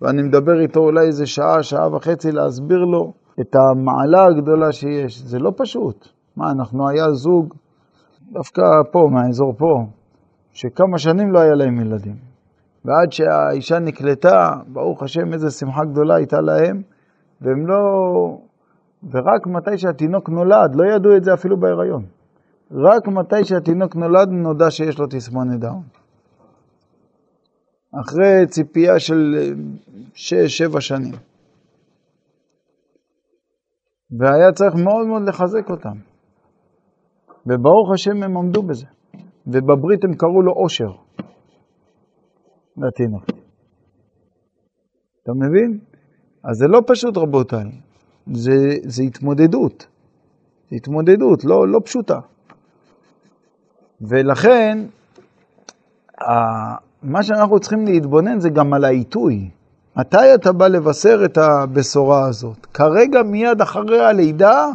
ואני 0.00 0.22
מדבר 0.22 0.60
איתו 0.60 0.80
אולי 0.80 1.06
איזה 1.06 1.26
שעה, 1.26 1.62
שעה 1.62 1.94
וחצי 1.94 2.32
להסביר 2.32 2.78
לו 2.78 3.12
את 3.40 3.54
המעלה 3.54 4.24
הגדולה 4.24 4.72
שיש. 4.72 5.22
זה 5.22 5.38
לא 5.38 5.52
פשוט. 5.56 6.08
מה, 6.36 6.50
אנחנו 6.50 6.88
היה 6.88 7.12
זוג, 7.12 7.54
דווקא 8.32 8.62
פה, 8.92 9.08
מהאזור 9.12 9.54
פה, 9.58 9.84
שכמה 10.52 10.98
שנים 10.98 11.32
לא 11.32 11.38
היה 11.38 11.54
להם 11.54 11.80
ילדים. 11.80 12.16
ועד 12.84 13.12
שהאישה 13.12 13.78
נקלטה, 13.78 14.52
ברוך 14.66 15.02
השם, 15.02 15.32
איזה 15.32 15.50
שמחה 15.50 15.84
גדולה 15.84 16.14
הייתה 16.14 16.40
להם, 16.40 16.82
והם 17.40 17.66
לא... 17.66 17.76
ורק 19.10 19.46
מתי 19.46 19.78
שהתינוק 19.78 20.28
נולד, 20.28 20.74
לא 20.74 20.94
ידעו 20.94 21.16
את 21.16 21.24
זה 21.24 21.34
אפילו 21.34 21.60
בהיריון. 21.60 22.02
רק 22.70 23.08
מתי 23.08 23.44
שהתינוק 23.44 23.96
נולד 23.96 24.28
נודע 24.28 24.70
שיש 24.70 24.98
לו 24.98 25.06
תסמונת 25.06 25.60
דאון. 25.60 25.82
אחרי 28.00 28.46
ציפייה 28.46 28.98
של 28.98 29.52
שש, 30.14 30.58
שבע 30.58 30.80
שנים. 30.80 31.14
והיה 34.20 34.52
צריך 34.52 34.74
מאוד 34.74 35.06
מאוד 35.06 35.22
לחזק 35.28 35.70
אותם. 35.70 35.98
וברוך 37.46 37.92
השם 37.94 38.22
הם 38.22 38.36
עמדו 38.36 38.62
בזה. 38.62 38.86
ובברית 39.46 40.04
הם 40.04 40.14
קראו 40.14 40.42
לו 40.42 40.52
אושר, 40.52 40.92
לתינוק. 42.76 43.24
אתה 45.22 45.32
מבין? 45.34 45.78
אז 46.44 46.56
זה 46.56 46.66
לא 46.68 46.80
פשוט 46.86 47.16
רבותיי, 47.16 47.64
זה, 48.32 48.52
זה 48.84 49.02
התמודדות. 49.02 49.86
התמודדות, 50.72 51.44
לא, 51.44 51.68
לא 51.68 51.78
פשוטה. 51.84 52.18
ולכן, 54.00 54.78
מה 57.02 57.22
שאנחנו 57.22 57.60
צריכים 57.60 57.84
להתבונן 57.86 58.40
זה 58.40 58.50
גם 58.50 58.74
על 58.74 58.84
העיתוי. 58.84 59.50
מתי 59.96 60.34
אתה 60.34 60.52
בא 60.52 60.68
לבשר 60.68 61.24
את 61.24 61.38
הבשורה 61.38 62.28
הזאת? 62.28 62.66
כרגע, 62.74 63.22
מיד 63.22 63.60
אחרי 63.60 64.04
הלידה, 64.04 64.66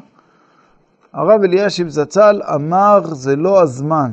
הרב 1.14 1.44
אלישיב 1.44 1.90
זצ"ל 1.90 2.42
אמר, 2.56 3.00
זה 3.06 3.36
לא 3.36 3.62
הזמן. 3.62 4.12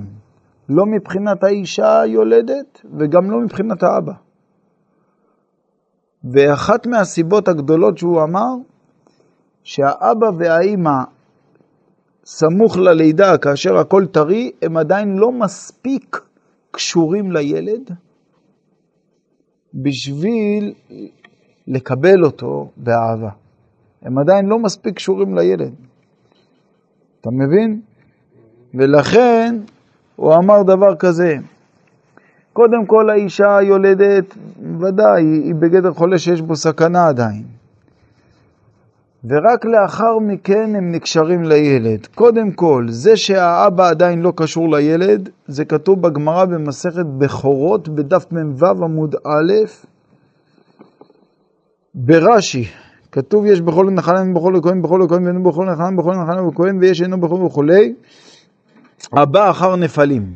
לא 0.68 0.86
מבחינת 0.86 1.44
האישה 1.44 2.00
היולדת 2.00 2.80
וגם 2.98 3.30
לא 3.30 3.40
מבחינת 3.40 3.82
האבא. 3.82 4.12
ואחת 6.24 6.86
מהסיבות 6.86 7.48
הגדולות 7.48 7.98
שהוא 7.98 8.22
אמר, 8.22 8.54
שהאבא 9.62 10.30
והאימא 10.38 11.02
סמוך 12.30 12.76
ללידה, 12.76 13.38
כאשר 13.38 13.76
הכל 13.76 14.06
טרי, 14.06 14.50
הם 14.62 14.76
עדיין 14.76 15.16
לא 15.16 15.32
מספיק 15.32 16.20
קשורים 16.70 17.32
לילד 17.32 17.90
בשביל 19.74 20.74
לקבל 21.66 22.24
אותו 22.24 22.70
באהבה. 22.76 23.30
הם 24.02 24.18
עדיין 24.18 24.46
לא 24.46 24.58
מספיק 24.58 24.94
קשורים 24.96 25.34
לילד. 25.34 25.74
אתה 27.20 27.30
מבין? 27.32 27.80
ולכן 28.74 29.56
הוא 30.16 30.34
אמר 30.34 30.62
דבר 30.62 30.96
כזה, 30.96 31.36
קודם 32.52 32.86
כל 32.86 33.10
האישה 33.10 33.56
היולדת, 33.56 34.34
ודאי, 34.80 35.24
היא 35.24 35.54
בגדר 35.54 35.92
חולה 35.92 36.18
שיש 36.18 36.40
בו 36.40 36.56
סכנה 36.56 37.08
עדיין. 37.08 37.57
ורק 39.28 39.64
לאחר 39.64 40.18
מכן 40.18 40.74
הם 40.76 40.92
נקשרים 40.92 41.42
לילד. 41.42 42.06
קודם 42.14 42.52
כל, 42.52 42.86
זה 42.88 43.16
שהאבא 43.16 43.88
עדיין 43.88 44.22
לא 44.22 44.32
קשור 44.36 44.76
לילד, 44.76 45.28
זה 45.46 45.64
כתוב 45.64 46.02
בגמרא 46.02 46.44
במסכת 46.44 47.06
בכורות 47.18 47.88
בדף 47.88 48.26
מ"ו 48.32 48.66
עמוד 48.66 49.14
א', 49.14 49.52
ברש"י, 51.94 52.64
כתוב 53.12 53.46
יש 53.46 53.60
בכל 53.60 53.90
נחלם 53.90 54.34
בכל 54.34 54.56
הכהן 54.56 54.82
בכל 54.82 55.02
הכהן 55.02 55.24
ואינו 55.24 55.42
בכל 55.42 55.64
נחלם 55.64 55.96
בכל 55.96 56.14
נחלם 56.14 56.48
בכהן 56.50 56.78
ויש 56.78 57.02
אינו 57.02 57.20
בכל 57.20 57.34
וכולי, 57.34 57.94
הבא 59.12 59.50
אחר 59.50 59.76
נפלים. 59.76 60.34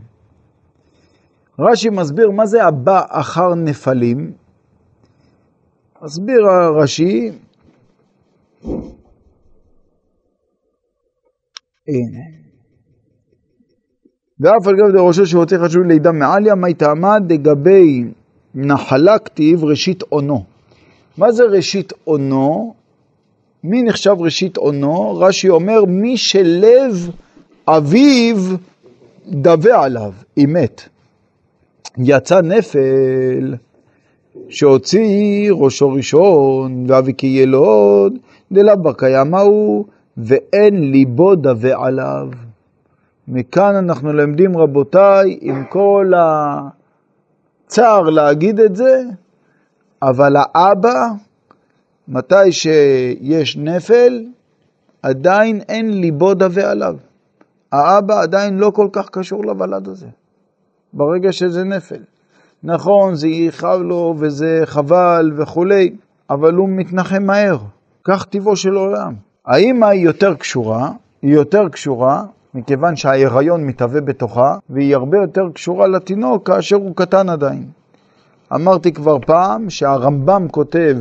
רש"י 1.59 1.91
מסביר 1.91 2.31
מה 2.31 2.47
זה 2.47 2.65
הבא 2.65 3.01
אחר 3.09 3.55
נפלים. 3.55 4.33
מסביר 6.03 6.47
רש"י, 6.83 7.31
הנה. 11.89 12.25
ואף 14.41 14.67
על 14.67 14.77
גב 14.77 14.97
דראשו 14.97 15.27
שהוציא 15.27 15.59
חשוב 15.59 15.83
לידה 15.83 16.13
מעליה, 16.13 16.55
מי 16.55 16.75
טעמה 16.75 17.19
דגבי 17.19 18.05
נחלה 18.55 19.19
כתיב 19.19 19.65
ראשית 19.65 20.03
עונו. 20.03 20.45
מה 21.19 21.33
זה 21.33 21.45
ראשית 21.45 21.93
עונו? 22.05 22.75
מי 23.65 23.83
נחשב 23.83 24.17
ראשית 24.19 24.57
עונו? 24.57 25.19
רש"י 25.19 25.49
אומר, 25.49 25.85
מי 25.85 26.17
שלב 26.17 27.11
אביו 27.67 28.37
דווה 29.27 29.85
עליו, 29.85 30.13
היא 30.37 30.49
מת. 30.49 30.83
יצא 31.99 32.41
נפל 32.41 33.55
שהוציא 34.49 35.53
ראשו 35.53 35.91
ראשון 35.91 36.85
ואבי 36.89 37.13
כי 37.19 37.27
בר 38.53 38.93
קיימא 38.93 39.37
הוא 39.37 39.85
ואין 40.17 40.91
ליבו 40.91 41.35
דווה 41.35 41.87
עליו. 41.87 42.29
מכאן 43.29 43.75
אנחנו 43.75 44.13
למדים 44.13 44.59
רבותיי 44.59 45.39
עם 45.41 45.65
כל 45.65 46.13
הצער 47.67 48.03
להגיד 48.03 48.61
את 48.61 48.77
זה, 48.77 49.03
אבל 50.03 50.37
האבא, 50.37 51.07
מתי 52.09 52.53
שיש 52.53 53.57
נפל, 53.57 54.25
עדיין 55.03 55.61
אין 55.69 56.01
ליבו 56.01 56.35
דווה 56.35 56.71
עליו. 56.71 56.97
האבא 57.73 58.21
עדיין 58.21 58.59
לא 58.59 58.71
כל 58.75 58.89
כך 58.93 59.09
קשור 59.09 59.45
לוולד 59.45 59.89
הזה, 59.89 60.07
ברגע 60.93 61.33
שזה 61.33 61.65
נפל. 61.65 62.03
נכון, 62.63 63.15
זה 63.15 63.29
יכאב 63.29 63.81
לו 63.81 64.15
וזה 64.19 64.61
חבל 64.65 65.33
וכולי, 65.37 65.97
אבל 66.31 66.55
הוא 66.55 66.69
מתנחם 66.69 67.23
מהר. 67.23 67.59
כך 68.05 68.25
טיבו 68.25 68.57
של 68.57 68.75
עולם. 68.75 69.15
האמא 69.47 69.87
היא 69.87 70.05
יותר 70.05 70.35
קשורה, 70.35 70.91
היא 71.23 71.35
יותר 71.35 71.69
קשורה, 71.69 72.25
מכיוון 72.55 72.97
שההיריון 72.97 73.65
מתהווה 73.65 74.01
בתוכה, 74.01 74.57
והיא 74.71 74.95
הרבה 74.95 75.19
יותר 75.19 75.43
קשורה 75.55 75.87
לתינוק 75.87 76.47
כאשר 76.47 76.77
הוא 76.77 76.97
קטן 76.97 77.29
עדיין. 77.29 77.67
אמרתי 78.55 78.93
כבר 78.93 79.19
פעם 79.27 79.71
שהרמב"ם 79.71 80.49
כותב 80.51 80.97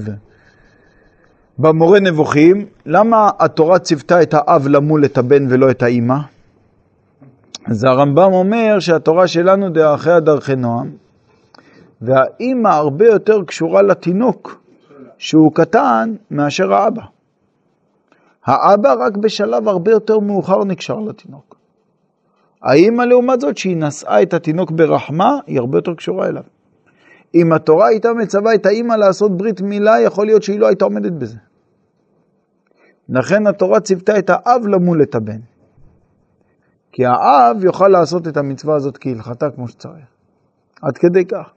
במורה 1.58 2.00
נבוכים, 2.00 2.66
למה 2.86 3.30
התורה 3.40 3.80
ציוותה 3.80 4.22
את 4.22 4.34
האב 4.34 4.68
למול 4.68 5.06
את 5.06 5.18
הבן 5.18 5.46
ולא 5.50 5.72
את 5.72 5.84
האימא? 5.84 6.18
אז 7.66 7.84
הרמב"ם 7.84 8.34
אומר 8.34 8.80
שהתורה 8.80 9.28
שלנו 9.28 9.70
דרכיה 9.70 10.20
דרכי 10.20 10.56
נועם, 10.56 10.92
והאימא 12.02 12.68
הרבה 12.68 13.06
יותר 13.06 13.44
קשורה 13.44 13.82
לתינוק 13.82 14.61
שהוא 15.22 15.52
קטן 15.54 16.16
מאשר 16.32 16.74
האבא. 16.74 17.02
האבא 18.46 18.94
רק 19.00 19.18
בשלב 19.18 19.68
הרבה 19.68 19.92
יותר 19.92 20.20
מאוחר 20.20 20.64
נקשר 20.64 21.00
לתינוק. 21.00 21.56
האימא 22.62 23.04
לעומת 23.04 23.42
זאת, 23.42 23.58
שהיא 23.58 23.78
נשאה 23.78 24.22
את 24.22 24.34
התינוק 24.34 24.72
ברחמה, 24.72 25.40
היא 25.48 25.60
הרבה 25.60 25.78
יותר 25.78 25.94
קשורה 25.94 26.28
אליו. 26.28 26.44
אם 27.36 27.54
התורה 27.54 27.88
הייתה 27.88 28.14
מצווה 28.14 28.54
את 28.56 28.66
האימא 28.66 28.94
לעשות 28.94 29.38
ברית 29.38 29.62
מילה, 29.62 30.02
יכול 30.02 30.26
להיות 30.26 30.44
שהיא 30.44 30.60
לא 30.60 30.68
הייתה 30.68 30.86
עומדת 30.86 31.12
בזה. 31.12 31.38
לכן 33.10 33.48
התורה 33.48 33.80
ציוותה 33.80 34.20
את 34.20 34.30
האב 34.30 34.68
למול 34.68 35.02
את 35.02 35.16
הבן. 35.16 35.40
כי 36.92 37.06
האב 37.06 37.64
יוכל 37.64 37.88
לעשות 37.88 38.28
את 38.28 38.38
המצווה 38.38 38.76
הזאת 38.76 38.98
כהלכתה 38.98 39.50
כמו 39.50 39.68
שצריך. 39.68 40.06
עד 40.82 40.98
כדי 40.98 41.26
כך. 41.26 41.50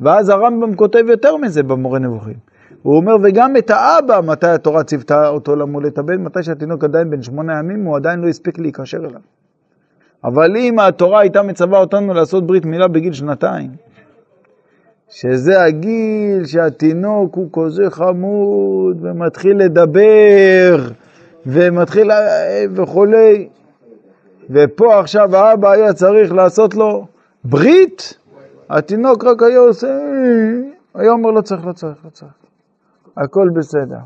ואז 0.00 0.28
הרמב"ם 0.28 0.74
כותב 0.74 1.04
יותר 1.08 1.36
מזה 1.36 1.62
במורה 1.62 1.98
נבוכים. 1.98 2.55
הוא 2.82 2.96
אומר, 2.96 3.16
וגם 3.22 3.56
את 3.56 3.70
האבא, 3.70 4.20
מתי 4.20 4.46
התורה 4.46 4.84
ציוותה 4.84 5.28
אותו 5.28 5.56
למול 5.56 5.86
את 5.86 5.98
הבן? 5.98 6.22
מתי 6.22 6.42
שהתינוק 6.42 6.84
עדיין 6.84 7.10
בן 7.10 7.22
שמונה 7.22 7.58
ימים, 7.58 7.84
הוא 7.84 7.96
עדיין 7.96 8.20
לא 8.20 8.28
הספיק 8.28 8.58
להיקשר 8.58 8.98
אליו. 8.98 9.20
אבל 10.24 10.56
אם 10.56 10.78
התורה 10.78 11.20
הייתה 11.20 11.42
מצווה 11.42 11.78
אותנו 11.78 12.14
לעשות 12.14 12.46
ברית 12.46 12.64
מילה 12.64 12.88
בגיל 12.88 13.12
שנתיים, 13.12 13.70
שזה 15.08 15.62
הגיל 15.62 16.44
שהתינוק 16.44 17.34
הוא 17.34 17.48
כזה 17.52 17.90
חמוד 17.90 18.98
ומתחיל 19.00 19.56
לדבר 19.56 20.88
ומתחיל 21.46 22.10
וכולי, 22.74 23.48
ופה 24.50 25.00
עכשיו 25.00 25.36
האבא 25.36 25.70
היה 25.70 25.92
צריך 25.92 26.32
לעשות 26.32 26.74
לו 26.74 27.06
ברית, 27.44 28.18
התינוק 28.70 29.24
רק 29.24 29.42
היה 29.42 29.58
עושה, 29.58 29.98
היה 30.94 31.10
אומר 31.10 31.30
לא 31.30 31.40
צריך, 31.40 31.66
לא 31.66 31.72
צריך, 31.72 31.96
לא 32.04 32.10
צריך. 32.10 32.45
הכל 33.16 33.48
בסדר. 33.54 33.98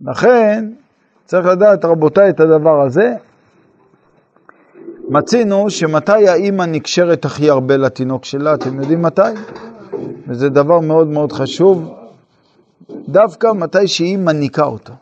לכן, 0.00 0.70
צריך 1.24 1.46
לדעת, 1.46 1.84
רבותיי, 1.84 2.30
את 2.30 2.40
הדבר 2.40 2.80
הזה. 2.80 3.14
מצינו 5.08 5.70
שמתי 5.70 6.28
האימא 6.28 6.62
נקשרת 6.62 7.24
הכי 7.24 7.50
הרבה 7.50 7.76
לתינוק 7.76 8.24
שלה, 8.24 8.54
אתם 8.54 8.80
יודעים 8.80 9.02
מתי? 9.02 9.22
וזה 10.28 10.48
דבר 10.48 10.80
מאוד 10.80 11.06
מאוד 11.06 11.32
חשוב, 11.32 11.94
דווקא 13.08 13.52
מתי 13.52 13.88
שהיא 13.88 14.18
מניקה 14.18 14.64
אותו. 14.64 14.92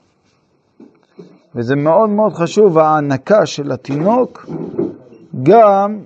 וזה 1.54 1.76
מאוד 1.76 2.10
מאוד 2.10 2.32
חשוב, 2.32 2.78
ההענקה 2.78 3.46
של 3.46 3.72
התינוק, 3.72 4.46
גם 5.42 5.98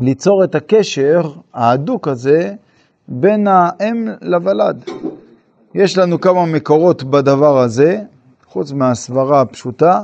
ליצור 0.00 0.44
את 0.44 0.54
הקשר 0.54 1.22
ההדוק 1.54 2.08
הזה 2.08 2.54
בין 3.08 3.46
האם 3.46 4.08
לוולד. 4.22 4.84
יש 5.74 5.98
לנו 5.98 6.20
כמה 6.20 6.46
מקורות 6.46 7.02
בדבר 7.02 7.58
הזה, 7.58 8.00
חוץ 8.46 8.72
מהסברה 8.72 9.40
הפשוטה. 9.40 10.02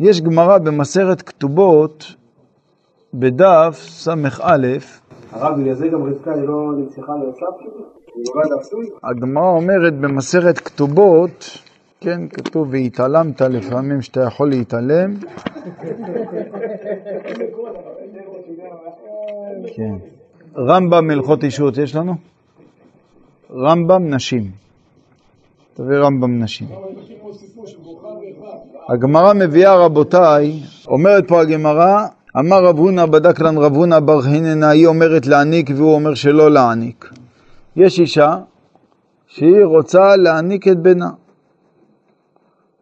יש 0.00 0.20
גמרא 0.20 0.58
במסרת 0.58 1.22
כתובות 1.22 2.14
בדף 3.14 3.86
ס"א. 3.88 4.16
הרב, 5.32 5.60
בגלל 5.60 5.74
זה 5.74 5.88
גם 5.88 6.02
רבקה 6.02 6.34
היא 6.34 6.42
לא 6.42 6.72
נמשכה 6.76 7.12
ליוסף? 7.22 7.44
הגמרא 9.02 9.50
אומרת 9.50 9.94
במסרת 10.00 10.58
כתובות, 10.58 11.44
כן, 12.00 12.28
כתוב 12.28 12.68
והתעלמת 12.70 13.40
לפעמים 13.40 14.02
שאתה 14.02 14.20
יכול 14.20 14.48
להתעלם. 14.48 15.14
כן. 19.76 19.94
רמב"ם 20.56 21.10
הלכות 21.10 21.44
אישות 21.44 21.78
יש 21.78 21.96
לנו? 21.96 22.14
רמב"ם 23.50 24.14
נשים. 24.14 24.50
תביא 25.74 25.96
רמב"ם 25.96 26.42
נשים. 26.42 26.68
הגמרא 28.88 29.32
מביאה 29.34 29.76
רבותיי, 29.76 30.60
אומרת 30.86 31.28
פה 31.28 31.40
הגמרא, 31.40 32.06
אמר 32.38 32.64
רב 32.64 32.78
הונא 32.78 33.06
בדק 33.06 33.40
לן 33.40 33.58
רב 33.58 33.74
הונא 33.74 34.00
בר 34.00 34.22
חיננה, 34.22 34.68
היא 34.68 34.86
אומרת 34.86 35.26
להעניק 35.26 35.70
והוא 35.76 35.94
אומר 35.94 36.14
שלא 36.14 36.50
להעניק. 36.50 37.10
יש 37.76 38.00
אישה 38.00 38.38
שהיא 39.26 39.64
רוצה 39.64 40.16
להעניק 40.16 40.68
את 40.68 40.78
בנה. 40.78 41.10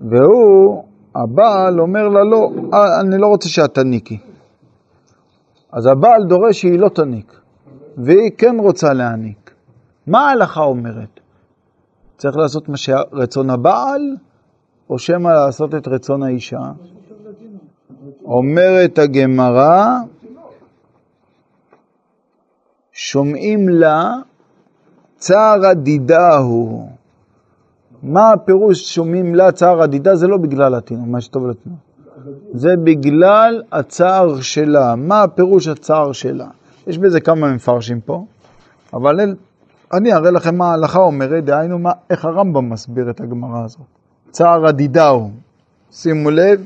והוא, 0.00 0.84
הבעל 1.14 1.80
אומר 1.80 2.08
לה 2.08 2.24
לא, 2.24 2.50
אני 3.00 3.18
לא 3.18 3.26
רוצה 3.26 3.48
שאת 3.48 3.74
תניקי. 3.74 4.18
אז 5.72 5.86
הבעל 5.86 6.24
דורש 6.24 6.60
שהיא 6.60 6.78
לא 6.78 6.88
תניק. 6.88 7.41
והיא 7.96 8.30
כן 8.38 8.56
רוצה 8.60 8.92
להעניק. 8.92 9.50
מה 10.06 10.28
ההלכה 10.28 10.60
אומרת? 10.60 11.20
צריך 12.16 12.36
לעשות 12.36 12.68
מה 12.68 12.76
שרצון 12.76 13.50
הבעל, 13.50 14.16
או 14.90 14.98
שמא 14.98 15.28
לעשות 15.28 15.74
את 15.74 15.88
רצון 15.88 16.22
האישה? 16.22 16.72
אומרת 18.24 18.98
הגמרא, 18.98 19.96
שומעים 22.92 23.68
לה 23.68 24.14
צער 25.16 25.66
הדידה 25.66 26.36
הוא. 26.36 26.88
מה 28.02 28.32
הפירוש 28.32 28.94
שומעים 28.94 29.34
לה 29.34 29.52
צער 29.52 29.82
הדידה? 29.82 30.14
זה 30.14 30.26
לא 30.26 30.36
בגלל 30.36 30.74
התינוק, 30.74 31.06
מה 31.08 31.20
שטוב 31.20 31.46
לתינוק. 31.46 31.78
זה 32.52 32.76
בגלל 32.84 33.62
הצער 33.72 34.40
שלה. 34.40 34.94
מה 34.96 35.22
הפירוש 35.22 35.68
הצער 35.68 36.12
שלה? 36.12 36.48
יש 36.86 36.98
בזה 36.98 37.20
כמה 37.20 37.54
מפרשים 37.54 38.00
פה, 38.00 38.24
אבל 38.92 39.20
אל, 39.20 39.34
אני 39.92 40.12
אראה 40.12 40.30
לכם 40.30 40.56
מה 40.56 40.70
ההלכה 40.70 40.98
אומרת, 40.98 41.44
דהיינו 41.44 41.78
מה, 41.78 41.92
איך 42.10 42.24
הרמב"ם 42.24 42.70
מסביר 42.70 43.10
את 43.10 43.20
הגמרא 43.20 43.64
הזאת. 43.64 43.86
צער 44.30 44.66
הדידאו, 44.66 45.30
שימו 45.90 46.30
לב, 46.30 46.64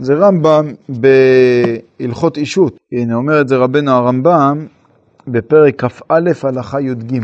זה 0.00 0.14
רמב"ם 0.14 0.74
בהלכות 0.88 2.36
אישות. 2.36 2.76
הנה, 2.92 3.14
אומר 3.14 3.40
את 3.40 3.48
זה 3.48 3.56
רבנו 3.56 3.90
הרמב"ם 3.90 4.66
בפרק 5.26 5.84
כ"א 5.84 6.20
הלכה 6.42 6.80
י"ג. 6.80 7.20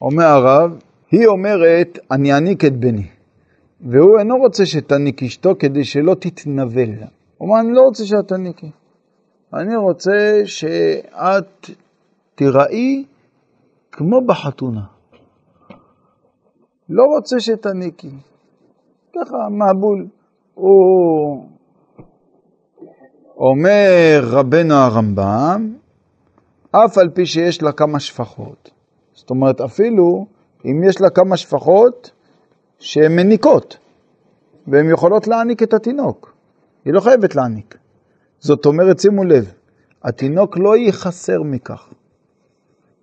אומר 0.00 0.24
הרב, 0.24 0.78
היא 1.10 1.26
אומרת, 1.26 1.98
אני 2.10 2.34
אעניק 2.34 2.64
את 2.64 2.76
בני, 2.76 3.06
והוא 3.80 4.18
אינו 4.18 4.36
רוצה 4.36 4.66
שתעניק 4.66 5.22
אשתו 5.22 5.54
כדי 5.58 5.84
שלא 5.84 6.14
תתנבל. 6.14 6.90
הוא 7.38 7.48
אומר, 7.48 7.60
אני 7.60 7.72
לא 7.72 7.80
רוצה 7.80 8.04
שאת 8.04 8.28
תעניקי. 8.28 8.70
אני 9.54 9.76
רוצה 9.76 10.40
שאת 10.44 11.70
תיראי 12.34 13.04
כמו 13.92 14.26
בחתונה. 14.26 14.84
לא 16.88 17.02
רוצה 17.02 17.40
שתניקי. 17.40 18.10
ככה, 19.14 19.36
מבול. 19.50 20.06
הוא 20.54 21.46
אומר 23.36 24.20
רבנו 24.22 24.74
הרמב"ם, 24.74 25.74
אף 26.70 26.98
על 26.98 27.08
פי 27.08 27.26
שיש 27.26 27.62
לה 27.62 27.72
כמה 27.72 28.00
שפחות. 28.00 28.70
זאת 29.12 29.30
אומרת, 29.30 29.60
אפילו 29.60 30.26
אם 30.64 30.84
יש 30.84 31.00
לה 31.00 31.10
כמה 31.10 31.36
שפחות 31.36 32.10
שהן 32.78 33.16
מניקות, 33.16 33.76
והן 34.66 34.90
יכולות 34.90 35.26
להעניק 35.28 35.62
את 35.62 35.74
התינוק. 35.74 36.34
היא 36.84 36.94
לא 36.94 37.00
חייבת 37.00 37.34
להעניק. 37.34 37.81
זאת 38.42 38.66
אומרת, 38.66 39.00
שימו 39.00 39.24
לב, 39.24 39.52
התינוק 40.04 40.58
לא 40.58 40.76
ייחסר 40.76 41.42
מכך. 41.42 41.88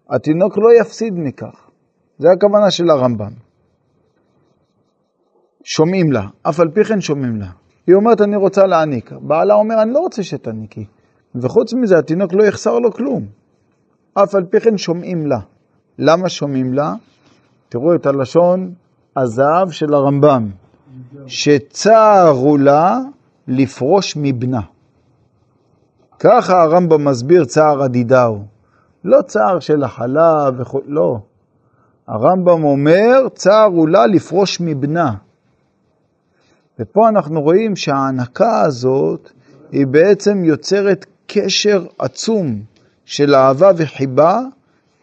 התינוק 0.10 0.58
לא 0.58 0.82
יפסיד 0.82 1.14
מכך. 1.18 1.70
זה 2.18 2.32
הכוונה 2.32 2.72
של 2.72 2.90
הרמב"ם. 2.90 3.32
שומעים 5.64 6.12
לה, 6.12 6.28
אף 6.42 6.60
על 6.60 6.68
פי 6.74 6.84
כן 6.84 7.02
שומעים 7.02 7.36
לה. 7.38 7.48
היא 7.88 7.96
אומרת, 7.96 8.22
אני 8.22 8.36
רוצה 8.36 8.66
להעניק. 8.66 9.12
בעלה 9.22 9.54
אומר, 9.54 9.82
אני 9.82 9.94
לא 9.94 10.00
רוצה 10.00 10.24
שתעניקי. 10.24 10.86
וחוץ 11.36 11.74
מזה, 11.74 11.98
התינוק 11.98 12.34
לא 12.34 12.44
יחסר 12.44 12.80
לו 12.80 12.94
כלום. 12.94 13.26
אף 14.14 14.36
על 14.36 14.44
פי 14.44 14.60
כן 14.60 14.78
שומעים 14.78 15.28
לה. 15.28 15.40
למה 16.00 16.30
שומעים 16.30 16.74
לה? 16.74 16.94
תראו 17.70 17.96
את 17.96 18.06
הלשון 18.06 18.74
הזהב 19.16 19.72
של 19.72 19.94
הרמב"ם. 19.94 20.50
שצערו 21.28 22.58
לה 22.58 23.00
לפרוש 23.48 24.18
מבנה. 24.18 24.62
ככה 26.20 26.62
הרמב"ם 26.62 27.06
מסביר 27.06 27.46
צער 27.46 27.84
הדידאו. 27.84 28.40
לא 29.04 29.22
צער 29.22 29.60
של 29.60 29.84
החלב 29.84 30.54
וכו', 30.58 30.82
לא. 30.86 31.20
הרמב"ם 32.08 32.64
אומר, 32.64 33.30
צער 33.36 33.66
הוא 33.66 33.90
לה 33.90 34.08
לפרוש 34.08 34.62
מבנה. 34.62 35.14
ופה 36.80 37.10
אנחנו 37.10 37.42
רואים 37.42 37.76
שההענקה 37.76 38.62
הזאת 38.62 39.32
היא 39.72 39.88
בעצם 39.88 40.44
יוצרת 40.44 41.06
קשר 41.28 41.86
עצום 42.00 42.62
של 43.06 43.36
אהבה 43.36 43.72
וחיבה 43.78 44.40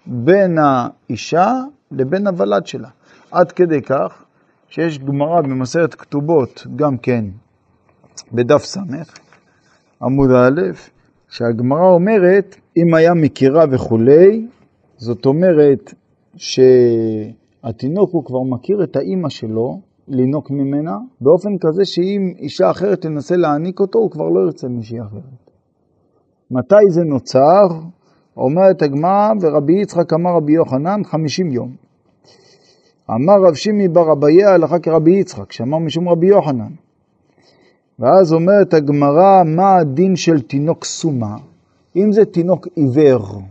בין 0.07 0.59
האישה 0.59 1.53
לבין 1.91 2.27
הוולד 2.27 2.67
שלה. 2.67 2.89
עד 3.31 3.53
כדי 3.53 3.83
כך 3.83 4.23
שיש 4.69 4.99
גמרא 4.99 5.41
במסרת 5.41 5.95
כתובות, 5.95 6.67
גם 6.77 6.99
כן, 6.99 7.25
בדף 8.33 8.65
ס', 8.65 8.79
עמוד 10.03 10.31
א', 10.31 10.61
שהגמרא 11.29 11.91
אומרת, 11.91 12.57
אם 12.77 12.95
היה 12.95 13.15
מכירה 13.15 13.65
וכולי, 13.71 14.47
זאת 14.97 15.27
אומרת 15.27 15.95
שהתינוק 16.37 18.11
הוא 18.13 18.25
כבר 18.25 18.43
מכיר 18.43 18.85
את 18.85 18.97
האימא 18.97 19.29
שלו, 19.29 19.81
לינוק 20.09 20.51
ממנה, 20.51 20.99
באופן 21.21 21.59
כזה 21.61 21.85
שאם 21.85 22.33
אישה 22.39 22.71
אחרת 22.71 23.01
תנסה 23.01 23.37
להעניק 23.37 23.81
אותו, 23.81 23.99
הוא 23.99 24.11
כבר 24.11 24.29
לא 24.29 24.41
ירצה 24.41 24.69
מישהי 24.69 25.01
אחרת. 25.01 25.51
מתי 26.51 26.91
זה 26.91 27.05
נוצר? 27.05 27.69
אומרת 28.37 28.83
הגמרא, 28.83 29.33
ורבי 29.41 29.73
יצחק 29.73 30.13
אמר 30.13 30.31
רבי 30.37 30.53
יוחנן, 30.53 31.05
חמישים 31.05 31.51
יום. 31.53 31.77
אמר 33.11 33.49
רב 33.49 33.55
שימי 33.55 33.89
בר 33.89 34.13
אביה 34.13 34.55
הלכה 34.55 34.79
כרבי 34.79 35.11
יצחק, 35.11 35.53
שאמר 35.53 35.79
משום 35.79 36.09
רבי 36.09 36.27
יוחנן. 36.27 36.73
ואז 37.99 38.33
אומרת 38.33 38.75
הגמרא, 38.75 39.43
מה 39.45 39.77
הדין 39.77 40.17
של 40.17 40.41
תינוק 40.41 40.85
סומה? 40.85 41.37
אם 41.97 42.13
זה 42.13 42.25
תינוק 42.25 42.67
עיוור, 42.75 43.43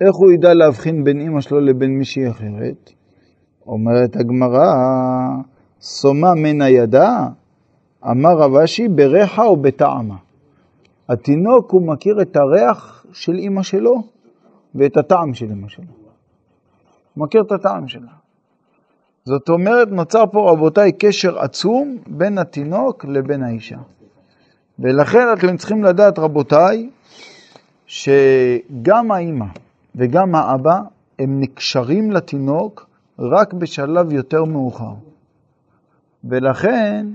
איך 0.00 0.16
הוא 0.16 0.32
ידע 0.32 0.54
להבחין 0.54 1.04
בין 1.04 1.20
אמא 1.20 1.40
שלו 1.40 1.60
לבין 1.60 1.98
מישהי 1.98 2.30
אחרת? 2.30 2.90
אומרת 3.66 4.16
הגמרא, 4.16 4.74
סומה 5.80 6.34
מן 6.34 6.62
הידה, 6.62 7.28
אמר 8.10 8.38
רב 8.38 8.56
אשי, 8.56 8.88
בריחה 8.88 9.44
או 9.44 9.56
בטעמה. 9.56 10.16
התינוק 11.08 11.70
הוא 11.70 11.82
מכיר 11.86 12.22
את 12.22 12.36
הריח 12.36 13.06
של 13.12 13.38
אמא 13.38 13.62
שלו 13.62 14.02
ואת 14.74 14.96
הטעם 14.96 15.34
של 15.34 15.46
אמא 15.52 15.68
שלו. 15.68 15.84
הוא 17.14 17.24
מכיר 17.24 17.42
את 17.42 17.52
הטעם 17.52 17.88
שלה. 17.88 18.21
זאת 19.24 19.48
אומרת, 19.48 19.88
נוצר 19.88 20.24
פה 20.32 20.50
רבותיי 20.50 20.92
קשר 20.92 21.38
עצום 21.38 21.98
בין 22.06 22.38
התינוק 22.38 23.04
לבין 23.04 23.42
האישה. 23.42 23.78
ולכן 24.78 25.26
אתם 25.32 25.56
צריכים 25.56 25.84
לדעת 25.84 26.18
רבותיי, 26.18 26.90
שגם 27.86 29.10
האימא 29.10 29.46
וגם 29.94 30.34
האבא 30.34 30.80
הם 31.18 31.40
נקשרים 31.40 32.10
לתינוק 32.10 32.86
רק 33.18 33.52
בשלב 33.52 34.12
יותר 34.12 34.44
מאוחר. 34.44 34.94
ולכן 36.24 37.06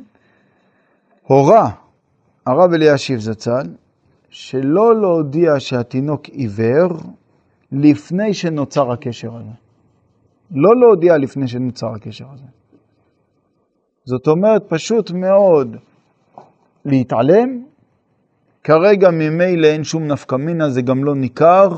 הורה 1.23 1.69
הרב 2.45 2.73
אלישיב 2.73 3.19
זצ"ל 3.19 3.67
שלא 4.29 5.01
להודיע 5.01 5.59
שהתינוק 5.59 6.25
עיוור 6.25 6.89
לפני 7.71 8.33
שנוצר 8.33 8.91
הקשר 8.91 9.35
הזה. 9.35 9.66
לא 10.51 10.75
להודיע 10.79 11.17
לפני 11.17 11.47
שנוצר 11.47 11.87
הקשר 11.95 12.25
הזה. 12.33 12.45
זאת 14.05 14.27
אומרת, 14.27 14.63
פשוט 14.67 15.11
מאוד 15.11 15.75
להתעלם. 16.85 17.63
כרגע 18.63 19.09
ממילא 19.11 19.67
אין 19.67 19.83
שום 19.83 20.07
נפקא 20.07 20.35
מינה, 20.35 20.69
זה 20.69 20.81
גם 20.81 21.03
לא 21.03 21.15
ניכר. 21.15 21.69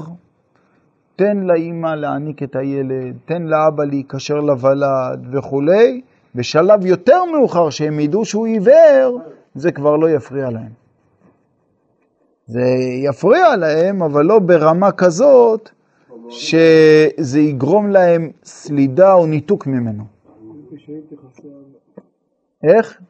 תן 1.16 1.38
לאימא 1.38 1.96
להעניק 1.96 2.44
את 2.44 2.56
הילד, 2.56 3.18
תן 3.26 3.42
לאבא 3.42 3.84
להיקשר 3.84 4.36
לוולד 4.36 5.36
וכולי. 5.36 6.02
בשלב 6.36 6.86
יותר 6.86 7.26
מאוחר 7.26 7.70
שהם 7.70 8.00
ידעו 8.00 8.26
שהוא 8.26 8.48
עיוור, 8.48 9.22
זה 9.56 9.72
כבר 9.72 9.96
לא 9.96 10.10
יפריע 10.10 10.50
להם. 10.50 10.72
זה 12.46 12.62
יפריע 13.10 13.56
להם, 13.56 14.04
אבל 14.04 14.26
לא 14.26 14.40
ברמה 14.40 14.92
כזאת 14.92 15.70
שזה 16.30 17.40
יגרום 17.40 17.90
להם 17.90 18.32
סלידה 18.44 19.14
או 19.14 19.26
ניתוק 19.26 19.68
ממנו. 19.68 20.04
איך? 22.64 23.02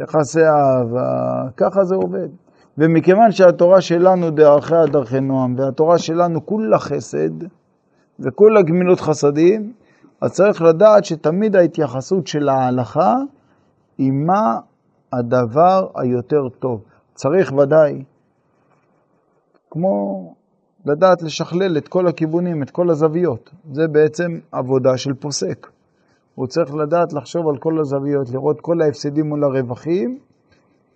יחסי 0.00 0.40
אהבה, 0.44 1.42
ככה 1.56 1.84
זה 1.84 1.94
עובד. 1.94 2.28
ומכיוון 2.78 3.32
שהתורה 3.32 3.80
שלנו 3.80 4.30
דרכיה 4.30 4.86
דרכי 4.86 5.20
נועם, 5.20 5.58
והתורה 5.58 5.98
שלנו 5.98 6.46
כולה 6.46 6.78
חסד, 6.78 7.30
וכולה 8.20 8.62
גמילות 8.62 9.00
חסדים, 9.00 9.72
אז 10.20 10.32
צריך 10.32 10.62
לדעת 10.62 11.04
שתמיד 11.04 11.56
ההתייחסות 11.56 12.26
של 12.26 12.48
ההלכה 12.48 13.14
היא 13.98 14.12
מה 14.12 14.58
הדבר 15.12 15.88
היותר 15.94 16.48
טוב. 16.48 16.82
צריך 17.14 17.52
ודאי, 17.52 18.04
כמו 19.70 20.34
לדעת 20.86 21.22
לשכלל 21.22 21.76
את 21.76 21.88
כל 21.88 22.06
הכיוונים, 22.06 22.62
את 22.62 22.70
כל 22.70 22.90
הזוויות. 22.90 23.50
זה 23.72 23.88
בעצם 23.88 24.38
עבודה 24.52 24.96
של 24.96 25.14
פוסק. 25.14 25.66
הוא 26.34 26.46
צריך 26.46 26.74
לדעת 26.74 27.12
לחשוב 27.12 27.48
על 27.48 27.56
כל 27.56 27.80
הזוויות, 27.80 28.30
לראות 28.30 28.60
כל 28.60 28.82
ההפסדים 28.82 29.26
מול 29.26 29.44
הרווחים, 29.44 30.18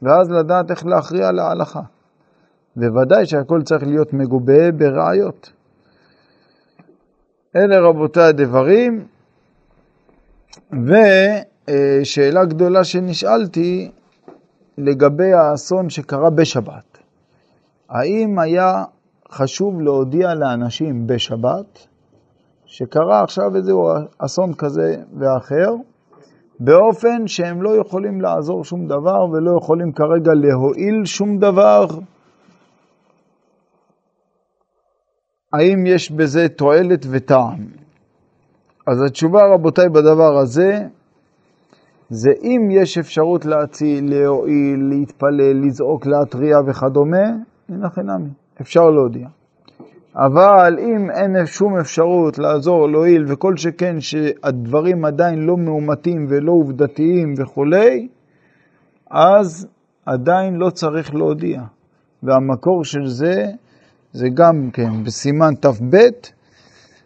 ואז 0.03 0.31
לדעת 0.31 0.71
איך 0.71 0.87
להכריע 0.87 1.33
להלכה. 1.33 1.81
בוודאי 2.77 3.27
שהכל 3.27 3.63
צריך 3.63 3.83
להיות 3.83 4.13
מגובה 4.13 4.73
בראיות. 4.73 5.53
אלה 7.57 7.81
רבותיי 7.81 8.29
הדברים, 8.29 9.07
ושאלה 10.73 12.45
גדולה 12.45 12.85
שנשאלתי 12.85 13.91
לגבי 14.79 15.33
האסון 15.33 15.91
שקרה 15.91 16.31
בשבת. 16.31 16.99
האם 17.89 18.39
היה 18.39 18.85
חשוב 19.31 19.81
להודיע 19.81 20.35
לאנשים 20.35 21.07
בשבת 21.07 21.87
שקרה 22.67 23.23
עכשיו 23.23 23.57
איזה 23.57 23.73
אסון 24.19 24.55
כזה 24.55 24.97
ואחר, 25.19 25.75
באופן 26.61 27.27
שהם 27.27 27.63
לא 27.63 27.71
יכולים 27.81 28.21
לעזור 28.21 28.65
שום 28.65 28.87
דבר 28.87 29.25
ולא 29.33 29.59
יכולים 29.63 29.93
כרגע 29.93 30.33
להועיל 30.35 31.05
שום 31.05 31.39
דבר? 31.39 31.87
האם 35.53 35.87
יש 35.87 36.11
בזה 36.11 36.49
תועלת 36.49 37.07
וטעם? 37.11 37.67
אז 38.87 39.03
התשובה, 39.07 39.41
רבותיי, 39.55 39.89
בדבר 39.89 40.39
הזה, 40.39 40.87
זה 42.09 42.31
אם 42.43 42.69
יש 42.71 42.99
אפשרות 42.99 43.45
להציל, 43.45 44.11
להועיל, 44.11 44.81
להתפלל, 44.91 45.67
לזעוק, 45.67 46.07
להתריע 46.07 46.57
וכדומה, 46.67 47.27
הנה 47.69 47.91
חינמי, 47.91 48.31
אפשר 48.61 48.91
להודיע. 48.91 49.29
אבל 50.15 50.79
אם 50.79 51.11
אין 51.11 51.47
שום 51.47 51.79
אפשרות 51.79 52.39
לעזור, 52.39 52.89
להועיל, 52.89 53.25
וכל 53.29 53.57
שכן 53.57 54.01
שהדברים 54.01 55.05
עדיין 55.05 55.39
לא 55.39 55.57
מאומתים 55.57 56.27
ולא 56.29 56.53
עובדתיים 56.53 57.35
וכולי, 57.37 58.09
אז 59.11 59.67
עדיין 60.07 60.55
לא 60.55 60.71
צריך 60.71 61.15
להודיע. 61.15 61.63
והמקור 62.23 62.85
של 62.85 63.07
זה, 63.07 63.47
זה 64.13 64.29
גם 64.35 64.71
כן 64.73 65.05
בסימן 65.05 65.55
ת"ב, 65.55 65.97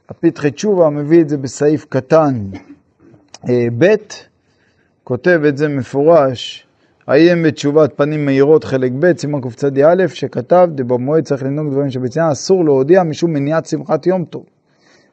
הפתחי 0.09 0.51
תשובה 0.51 0.91
מביא 0.91 1.21
את 1.21 1.29
זה 1.29 1.37
בסעיף 1.37 1.85
קטן 1.89 2.35
אה, 3.49 3.67
ב', 3.79 3.95
כותב 5.05 5.41
את 5.49 5.57
זה 5.57 5.69
מפורש, 5.69 6.64
האם 7.07 7.43
בתשובת 7.43 7.93
פנים 7.97 8.27
מאירות 8.27 8.65
חלק 8.65 8.93
ב', 8.99 9.17
סימן 9.19 9.41
קצ"א, 9.41 10.07
שכתב, 10.09 10.69
דבמועד 10.75 11.25
צריך 11.25 11.43
לנהוג 11.43 11.71
דברים 11.71 11.91
שבציין 11.91 12.27
אסור 12.27 12.65
להודיע 12.65 13.03
משום 13.03 13.33
מניעת 13.33 13.67
שמחת 13.67 14.07
יום 14.07 14.25
טוב. 14.25 14.45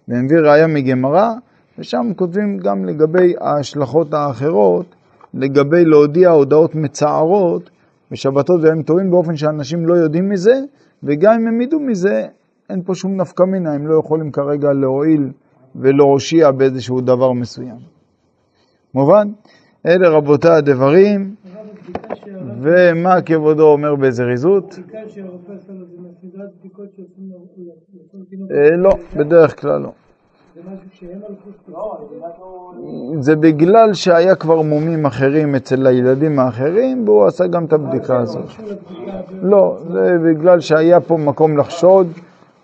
ומביא 0.07 0.37
ראיה 0.37 0.67
מגמרא, 0.67 1.29
ושם 1.79 2.11
כותבים 2.15 2.57
גם 2.57 2.85
לגבי 2.85 3.33
ההשלכות 3.41 4.13
האחרות, 4.13 4.85
לגבי 5.33 5.85
להודיע 5.85 6.29
הודעות 6.29 6.75
מצערות 6.75 7.69
בשבתות 8.11 8.63
וימים 8.63 8.83
טובים 8.83 9.11
באופן 9.11 9.37
שאנשים 9.37 9.87
לא 9.87 9.93
יודעים 9.93 10.29
מזה, 10.29 10.59
וגם 11.03 11.33
אם 11.33 11.47
הם 11.47 11.61
ידעו 11.61 11.79
מזה, 11.79 12.27
אין 12.69 12.81
פה 12.85 12.95
שום 12.95 13.21
נפקא 13.21 13.43
מינה, 13.43 13.73
הם 13.73 13.87
לא 13.87 13.99
יכולים 13.99 14.31
כרגע 14.31 14.73
להועיל 14.73 15.31
ולהושיע 15.75 16.51
באיזשהו 16.51 17.01
דבר 17.01 17.31
מסוים. 17.31 17.77
מובן? 18.93 19.27
אלה 19.85 20.09
רבותיי 20.09 20.51
הדברים, 20.51 21.35
ומה 22.61 23.21
כבודו 23.21 23.71
אומר 23.71 23.95
בזריזות? 23.95 24.79
אה, 28.51 28.77
לא, 28.77 28.91
בדרך 29.17 29.61
כלל 29.61 29.81
לא. 29.81 29.91
זה 33.19 33.35
בגלל 33.35 33.93
שהיה 33.93 34.35
כבר 34.35 34.61
מומים 34.61 35.05
אחרים 35.05 35.55
אצל 35.55 35.87
הילדים 35.87 36.39
האחרים, 36.39 37.07
והוא 37.07 37.25
עשה 37.25 37.47
גם 37.47 37.65
את 37.65 37.73
הבדיקה 37.73 38.19
הזאת. 38.19 38.45
לא, 39.41 39.77
זה 39.91 40.17
בגלל 40.25 40.59
שהיה 40.59 40.99
פה 40.99 41.17
מקום 41.17 41.57
לחשוד 41.57 42.07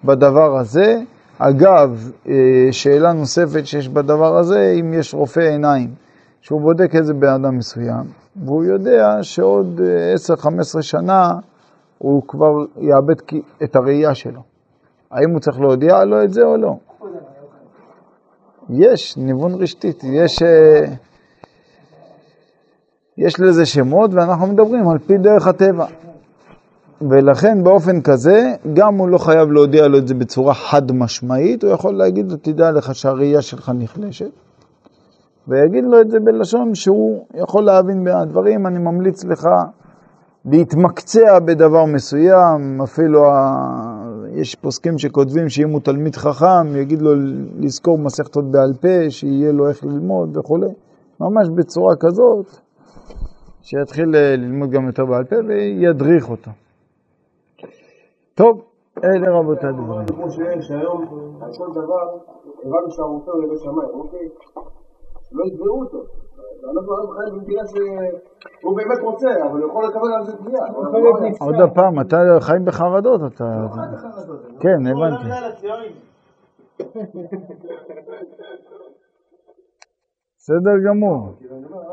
בדבר 0.06 0.58
הזה. 0.58 1.02
אגב, 1.40 2.12
אה, 2.28 2.68
שאלה 2.72 3.14
נוספת 3.14 3.66
שיש 3.66 3.90
בדבר 3.90 4.38
הזה, 4.38 4.76
אם 4.80 4.94
יש 4.94 5.14
רופא 5.14 5.40
עיניים, 5.40 5.90
שהוא 6.42 6.62
בודק 6.62 6.96
איזה 6.96 7.14
בן 7.14 7.28
אדם 7.28 7.58
מסוים, 7.58 8.06
והוא 8.46 8.64
יודע 8.64 9.18
שעוד 9.22 9.82
אה, 9.86 10.36
10-15 10.80 10.82
שנה 10.82 11.34
הוא 11.98 12.22
כבר 12.28 12.66
יאבד 12.78 13.16
את 13.64 13.76
הראייה 13.76 14.16
שלו. 14.16 14.42
האם 15.12 15.32
הוא 15.32 15.40
צריך 15.40 15.60
להודיע 15.60 16.04
לו 16.04 16.24
את 16.24 16.34
זה 16.34 16.42
או 16.44 16.58
לא? 16.58 16.74
יש, 18.70 19.18
ניוון 19.18 19.54
רשתית, 19.54 20.04
יש, 20.04 20.44
אה, 20.44 20.86
יש 23.18 23.40
לזה 23.40 23.66
שמות 23.66 24.14
ואנחנו 24.14 24.48
מדברים 24.48 24.90
על 24.90 24.98
פי 25.00 25.18
דרך 25.18 25.48
הטבע. 25.48 25.86
ולכן 27.02 27.64
באופן 27.64 28.02
כזה, 28.02 28.54
גם 28.74 28.98
הוא 28.98 29.10
לא 29.10 29.18
חייב 29.18 29.52
להודיע 29.52 29.88
לו 29.88 29.98
את 29.98 30.08
זה 30.08 30.14
בצורה 30.14 30.54
חד 30.54 30.92
משמעית, 30.92 31.64
הוא 31.64 31.72
יכול 31.72 31.94
להגיד 31.94 32.32
לו, 32.32 32.38
תדע 32.38 32.72
לך 32.72 32.96
שהראייה 32.96 33.42
שלך 33.42 33.72
נחלשת, 33.76 34.30
ויגיד 35.48 35.84
לו 35.84 36.02
את 36.02 36.10
זה 36.10 36.20
בלשון 36.20 36.76
שהוא 36.76 37.26
יכול 37.34 37.64
להבין 37.64 38.04
מהדברים, 38.04 38.68
אני 38.68 38.80
ממליץ 38.80 39.26
לך 39.26 39.48
להתמקצע 40.46 41.40
בדבר 41.40 41.86
מסוים, 41.86 42.82
אפילו 42.84 43.26
ה... 43.26 43.68
יש 44.34 44.56
פוסקים 44.56 44.98
שכותבים 44.98 45.50
שאם 45.50 45.70
הוא 45.70 45.82
תלמיד 45.82 46.16
חכם, 46.16 46.76
יגיד 46.76 47.02
לו 47.02 47.12
לזכור 47.60 47.98
מסכתות 47.98 48.52
בעל 48.52 48.74
פה, 48.82 49.10
שיהיה 49.10 49.52
לו 49.52 49.70
איך 49.70 49.84
ללמוד 49.84 50.38
וכולי. 50.38 50.70
ממש 51.20 51.50
בצורה 51.56 51.96
כזאת, 51.96 52.46
שיתחיל 53.62 54.16
אה, 54.16 54.36
ללמוד 54.36 54.70
גם 54.70 54.88
יותר 54.88 55.06
בעל 55.06 55.24
פה 55.24 55.36
וידריך 55.48 56.30
אותו. 56.30 56.52
טוב, 58.36 58.62
אלה 59.04 59.40
רבותיי 59.40 59.70
הדברים. 59.70 60.08
כמו 60.08 60.32
שיש 60.32 60.72
היום, 60.72 61.02
על 61.42 61.52
כל 61.58 61.68
דבר, 61.72 62.18
הבנו 62.64 62.92
שהרופא 62.92 63.32
הוא 63.32 63.44
יביא 63.44 63.58
שמיים, 63.58 63.90
אוקיי? 63.94 64.30
לא 65.32 65.44
יתבעו 65.48 65.80
אותו. 65.84 65.98
אנחנו 66.64 66.98
היום 66.98 67.12
חיים 67.12 67.40
במדינה 67.40 67.62
שהוא 67.68 68.78
באמת 68.78 69.00
רוצה, 69.04 69.28
אבל 69.52 69.62
הוא 69.62 69.70
יכול 69.70 69.86
לקבל 69.86 70.14
על 70.18 70.26
זה 70.26 70.38
תביעה. 70.38 71.30
נפסד. 71.30 71.46
עוד 71.46 71.70
פעם, 71.76 72.00
אתה 72.00 72.18
חי 72.40 72.58
בחרדות, 72.66 73.22
אתה... 73.34 73.68
כן, 74.60 74.88
הבנתי. 74.88 75.30
בסדר 80.38 80.72
גמור. 80.88 81.34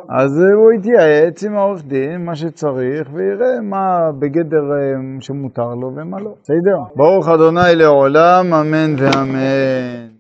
אז 0.09 0.41
הוא 0.55 0.73
יתייעץ 0.73 1.45
עם 1.45 1.57
העורך 1.57 1.85
דין, 1.85 2.25
מה 2.25 2.35
שצריך, 2.35 3.09
ויראה 3.13 3.61
מה 3.63 4.13
בגדר 4.19 4.73
אה, 4.73 5.21
שמותר 5.21 5.75
לו 5.75 5.93
ומה 5.97 6.21
לא. 6.21 6.35
בסדר? 6.43 6.79
ברוך 6.97 7.29
אדוני 7.29 7.75
לעולם, 7.77 8.55
אמן 8.55 8.95
ואמן. 8.99 10.14